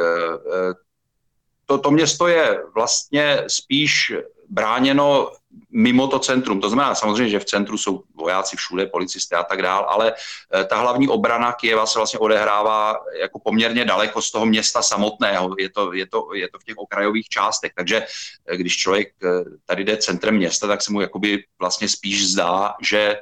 to, 1.65 1.77
to 1.77 1.91
město 1.91 2.27
je 2.27 2.63
vlastně 2.75 3.43
spíš 3.47 4.13
bráněno 4.51 5.31
mimo 5.71 6.07
to 6.07 6.19
centrum. 6.19 6.61
To 6.61 6.69
znamená 6.69 6.95
samozřejmě, 6.95 7.29
že 7.29 7.39
v 7.39 7.45
centru 7.45 7.77
jsou 7.77 8.03
vojáci 8.15 8.57
všude, 8.57 8.85
policisté 8.85 9.35
a 9.35 9.43
tak 9.43 9.61
dál, 9.61 9.85
ale 9.89 10.13
eh, 10.53 10.63
ta 10.63 10.77
hlavní 10.77 11.07
obrana 11.07 11.53
Kieva 11.53 11.85
se 11.85 11.99
vlastně 11.99 12.19
odehrává 12.19 12.99
jako 13.21 13.39
poměrně 13.39 13.85
daleko 13.85 14.21
z 14.21 14.31
toho 14.31 14.45
města 14.45 14.81
samotného. 14.81 15.55
Je 15.59 15.69
to, 15.69 15.93
je 15.93 16.07
to, 16.07 16.33
je 16.33 16.49
to 16.49 16.59
v 16.59 16.63
těch 16.63 16.77
okrajových 16.77 17.29
částech, 17.29 17.71
takže 17.75 18.05
eh, 18.47 18.57
když 18.57 18.77
člověk 18.77 19.13
eh, 19.23 19.27
tady 19.65 19.83
jde 19.83 19.97
centrem 19.97 20.35
města, 20.35 20.67
tak 20.67 20.81
se 20.81 20.91
mu 20.93 21.01
jakoby 21.01 21.43
vlastně 21.59 21.89
spíš 21.89 22.31
zdá, 22.31 22.73
že 22.81 23.17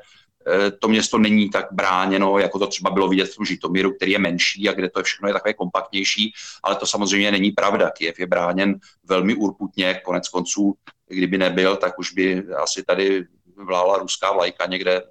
to 0.79 0.87
město 0.87 1.17
není 1.17 1.49
tak 1.49 1.67
bráněno, 1.71 2.39
jako 2.39 2.59
to 2.59 2.67
třeba 2.67 2.89
bylo 2.89 3.07
vidět 3.07 3.25
v 3.25 3.35
tom 3.35 3.45
Žitomíru, 3.45 3.93
který 3.93 4.11
je 4.11 4.19
menší 4.19 4.69
a 4.69 4.73
kde 4.73 4.89
to 4.89 4.99
je 4.99 5.03
všechno 5.03 5.27
je 5.27 5.33
takové 5.33 5.53
kompaktnější, 5.53 6.33
ale 6.63 6.75
to 6.75 6.85
samozřejmě 6.85 7.31
není 7.31 7.51
pravda. 7.51 7.89
Kiev 7.89 8.19
je 8.19 8.27
bráněn 8.27 8.79
velmi 9.03 9.35
urputně, 9.35 10.01
konec 10.05 10.29
konců 10.29 10.75
kdyby 11.09 11.37
nebyl, 11.37 11.75
tak 11.75 11.99
už 11.99 12.11
by 12.11 12.45
asi 12.63 12.83
tady 12.83 13.25
vlála 13.65 13.97
ruská 13.97 14.31
vlajka 14.31 14.65
někde 14.65 15.03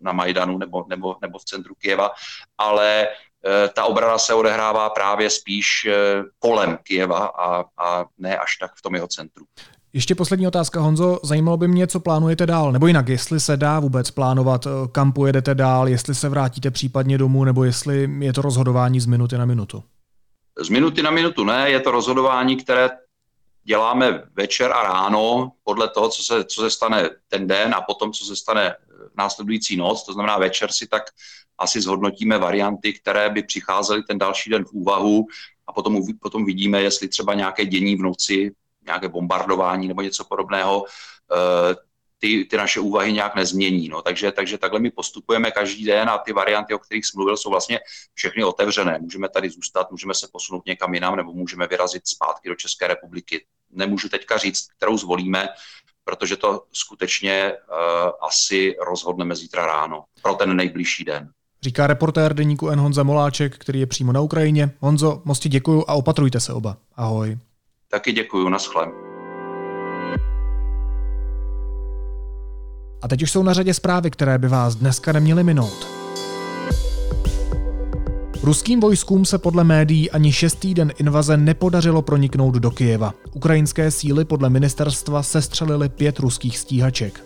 na 0.00 0.12
Majdanu 0.12 0.58
nebo, 0.58 0.84
nebo, 0.88 1.16
nebo 1.22 1.38
v 1.38 1.44
centru 1.44 1.74
Kieva, 1.74 2.10
ale 2.58 3.02
e, 3.02 3.08
ta 3.74 3.84
obrana 3.84 4.18
se 4.18 4.34
odehrává 4.34 4.90
právě 4.90 5.30
spíš 5.30 5.84
e, 5.84 5.94
kolem 6.38 6.78
Kieva 6.82 7.26
a, 7.26 7.64
a 7.78 8.04
ne 8.18 8.38
až 8.38 8.56
tak 8.56 8.70
v 8.74 8.82
tom 8.82 8.94
jeho 8.94 9.08
centru. 9.08 9.44
Ještě 9.92 10.14
poslední 10.14 10.46
otázka, 10.46 10.80
Honzo. 10.80 11.20
Zajímalo 11.22 11.56
by 11.56 11.68
mě, 11.68 11.86
co 11.86 12.00
plánujete 12.00 12.46
dál, 12.46 12.72
nebo 12.72 12.86
jinak, 12.86 13.08
jestli 13.08 13.40
se 13.40 13.56
dá 13.56 13.80
vůbec 13.80 14.10
plánovat, 14.10 14.66
e, 14.66 14.70
kam 14.92 15.12
pojedete 15.12 15.54
dál, 15.54 15.88
jestli 15.88 16.14
se 16.14 16.28
vrátíte 16.28 16.70
případně 16.70 17.18
domů, 17.18 17.44
nebo 17.44 17.64
jestli 17.64 18.10
je 18.18 18.32
to 18.32 18.42
rozhodování 18.42 19.00
z 19.00 19.06
minuty 19.06 19.38
na 19.38 19.44
minutu. 19.44 19.82
Z 20.60 20.68
minuty 20.68 21.02
na 21.02 21.10
minutu 21.10 21.44
ne, 21.44 21.70
je 21.70 21.80
to 21.80 21.90
rozhodování, 21.90 22.56
které 22.56 22.90
děláme 23.68 24.22
večer 24.32 24.72
a 24.72 24.82
ráno 24.82 25.52
podle 25.64 25.88
toho, 25.88 26.08
co 26.08 26.22
se, 26.22 26.44
co 26.44 26.60
se 26.60 26.70
stane 26.70 27.10
ten 27.28 27.46
den 27.46 27.74
a 27.74 27.80
potom, 27.80 28.12
co 28.12 28.24
se 28.24 28.36
stane 28.36 28.76
v 29.12 29.16
následující 29.16 29.76
noc. 29.76 30.04
To 30.04 30.12
znamená, 30.12 30.38
večer 30.38 30.72
si 30.72 30.86
tak 30.86 31.02
asi 31.58 31.80
zhodnotíme 31.80 32.38
varianty, 32.38 32.92
které 32.92 33.30
by 33.30 33.42
přicházely 33.42 34.02
ten 34.02 34.18
další 34.18 34.50
den 34.50 34.64
v 34.64 34.72
úvahu 34.72 35.26
a 35.66 35.72
potom, 35.72 36.00
potom 36.20 36.44
vidíme, 36.44 36.82
jestli 36.82 37.08
třeba 37.08 37.34
nějaké 37.34 37.64
dění 37.64 37.96
v 37.96 38.02
noci, 38.02 38.54
nějaké 38.84 39.08
bombardování 39.08 39.88
nebo 39.88 40.02
něco 40.02 40.24
podobného, 40.24 40.84
eh, 41.32 41.74
ty, 42.18 42.44
ty 42.44 42.56
naše 42.56 42.80
úvahy 42.80 43.12
nějak 43.12 43.34
nezmění. 43.34 43.88
No. 43.88 44.02
Takže, 44.02 44.32
takže 44.32 44.58
takhle 44.58 44.80
my 44.80 44.90
postupujeme 44.90 45.50
každý 45.50 45.84
den 45.84 46.08
a 46.08 46.18
ty 46.18 46.32
varianty, 46.32 46.74
o 46.74 46.78
kterých 46.78 47.06
jsem 47.06 47.18
mluvil, 47.18 47.36
jsou 47.36 47.50
vlastně 47.50 47.80
všechny 48.14 48.44
otevřené. 48.44 48.98
Můžeme 48.98 49.28
tady 49.28 49.50
zůstat, 49.50 49.90
můžeme 49.90 50.14
se 50.14 50.28
posunout 50.32 50.66
někam 50.66 50.94
jinam 50.94 51.16
nebo 51.16 51.32
můžeme 51.32 51.66
vyrazit 51.66 52.08
zpátky 52.08 52.48
do 52.48 52.54
České 52.54 52.86
republiky. 52.86 53.44
Nemůžu 53.70 54.08
teďka 54.08 54.36
říct, 54.36 54.68
kterou 54.76 54.98
zvolíme, 54.98 55.48
protože 56.04 56.36
to 56.36 56.64
skutečně 56.72 57.52
uh, 57.52 57.76
asi 58.28 58.76
rozhodneme 58.86 59.36
zítra 59.36 59.66
ráno 59.66 60.04
pro 60.22 60.34
ten 60.34 60.56
nejbližší 60.56 61.04
den. 61.04 61.30
Říká 61.62 61.86
reportér 61.86 62.34
deníku 62.34 62.68
N. 62.68 62.80
Honza 62.80 63.02
Moláček, 63.02 63.58
který 63.58 63.80
je 63.80 63.86
přímo 63.86 64.12
na 64.12 64.20
Ukrajině. 64.20 64.70
Honzo, 64.80 65.22
moc 65.24 65.38
ti 65.38 65.48
děkuju 65.48 65.84
a 65.88 65.94
opatrujte 65.94 66.40
se 66.40 66.52
oba. 66.52 66.76
Ahoj. 66.96 67.38
Taky 67.90 68.12
děkuju, 68.12 68.48
naschle. 68.48 68.86
A 73.02 73.08
teď 73.08 73.22
už 73.22 73.30
jsou 73.30 73.42
na 73.42 73.52
řadě 73.52 73.74
zprávy, 73.74 74.10
které 74.10 74.38
by 74.38 74.48
vás 74.48 74.74
dneska 74.74 75.12
neměly 75.12 75.44
minout. 75.44 76.07
Ruským 78.42 78.80
vojskům 78.80 79.24
se 79.24 79.38
podle 79.38 79.64
médií 79.64 80.10
ani 80.10 80.32
šestý 80.32 80.74
den 80.74 80.92
invaze 80.98 81.36
nepodařilo 81.36 82.02
proniknout 82.02 82.54
do 82.54 82.70
Kyjeva. 82.70 83.14
Ukrajinské 83.32 83.90
síly 83.90 84.24
podle 84.24 84.50
ministerstva 84.50 85.22
sestřelily 85.22 85.88
pět 85.88 86.18
ruských 86.18 86.58
stíhaček. 86.58 87.24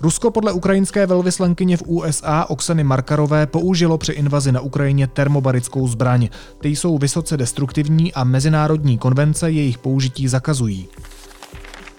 Rusko 0.00 0.30
podle 0.30 0.52
ukrajinské 0.52 1.06
velvyslankyně 1.06 1.76
v 1.76 1.82
USA 1.86 2.46
Oksany 2.48 2.84
Markarové 2.84 3.46
použilo 3.46 3.98
při 3.98 4.12
invazi 4.12 4.52
na 4.52 4.60
Ukrajině 4.60 5.06
termobarickou 5.06 5.88
zbraň. 5.88 6.28
Ty 6.60 6.68
jsou 6.68 6.98
vysoce 6.98 7.36
destruktivní 7.36 8.12
a 8.12 8.24
mezinárodní 8.24 8.98
konvence 8.98 9.50
jejich 9.50 9.78
použití 9.78 10.28
zakazují. 10.28 10.88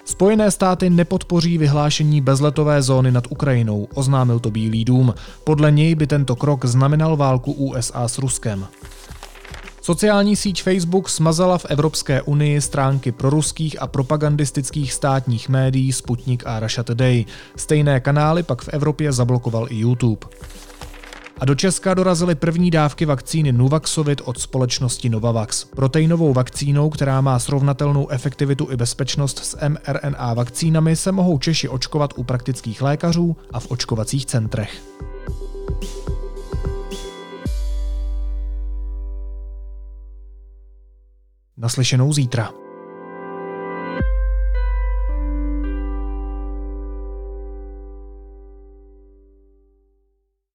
Spojené 0.04 0.50
státy 0.50 0.90
nepodpoří 0.90 1.58
vyhlášení 1.58 2.20
bezletové 2.20 2.82
zóny 2.82 3.12
nad 3.12 3.24
Ukrajinou, 3.30 3.88
oznámil 3.94 4.38
to 4.38 4.50
Bílý 4.50 4.84
dům. 4.84 5.14
Podle 5.44 5.70
něj 5.70 5.94
by 5.94 6.06
tento 6.06 6.36
krok 6.36 6.64
znamenal 6.64 7.16
válku 7.16 7.52
USA 7.52 8.08
s 8.08 8.18
Ruskem. 8.18 8.66
Sociální 9.82 10.36
síť 10.36 10.62
Facebook 10.62 11.08
smazala 11.08 11.58
v 11.58 11.64
Evropské 11.64 12.22
unii 12.22 12.60
stránky 12.60 13.12
proruských 13.12 13.82
a 13.82 13.86
propagandistických 13.86 14.92
státních 14.92 15.48
médií 15.48 15.92
Sputnik 15.92 16.42
a 16.46 16.60
Russia 16.60 16.82
Today. 16.82 17.24
Stejné 17.56 18.00
kanály 18.00 18.42
pak 18.42 18.62
v 18.62 18.68
Evropě 18.68 19.12
zablokoval 19.12 19.66
i 19.70 19.76
YouTube. 19.76 20.26
A 21.38 21.44
do 21.44 21.54
Česka 21.54 21.94
dorazily 21.94 22.34
první 22.34 22.70
dávky 22.70 23.04
vakcíny 23.04 23.52
Nuvaxovit 23.52 24.20
od 24.24 24.38
společnosti 24.38 25.08
Novavax. 25.08 25.64
Proteinovou 25.64 26.32
vakcínou, 26.32 26.90
která 26.90 27.20
má 27.20 27.38
srovnatelnou 27.38 28.08
efektivitu 28.08 28.68
i 28.70 28.76
bezpečnost 28.76 29.38
s 29.38 29.68
mRNA 29.68 30.34
vakcínami, 30.34 30.96
se 30.96 31.12
mohou 31.12 31.38
Češi 31.38 31.68
očkovat 31.68 32.10
u 32.16 32.22
praktických 32.24 32.82
lékařů 32.82 33.36
a 33.52 33.60
v 33.60 33.70
očkovacích 33.70 34.26
centrech. 34.26 34.82
Naslyšenou 41.56 42.12
zítra. 42.12 42.63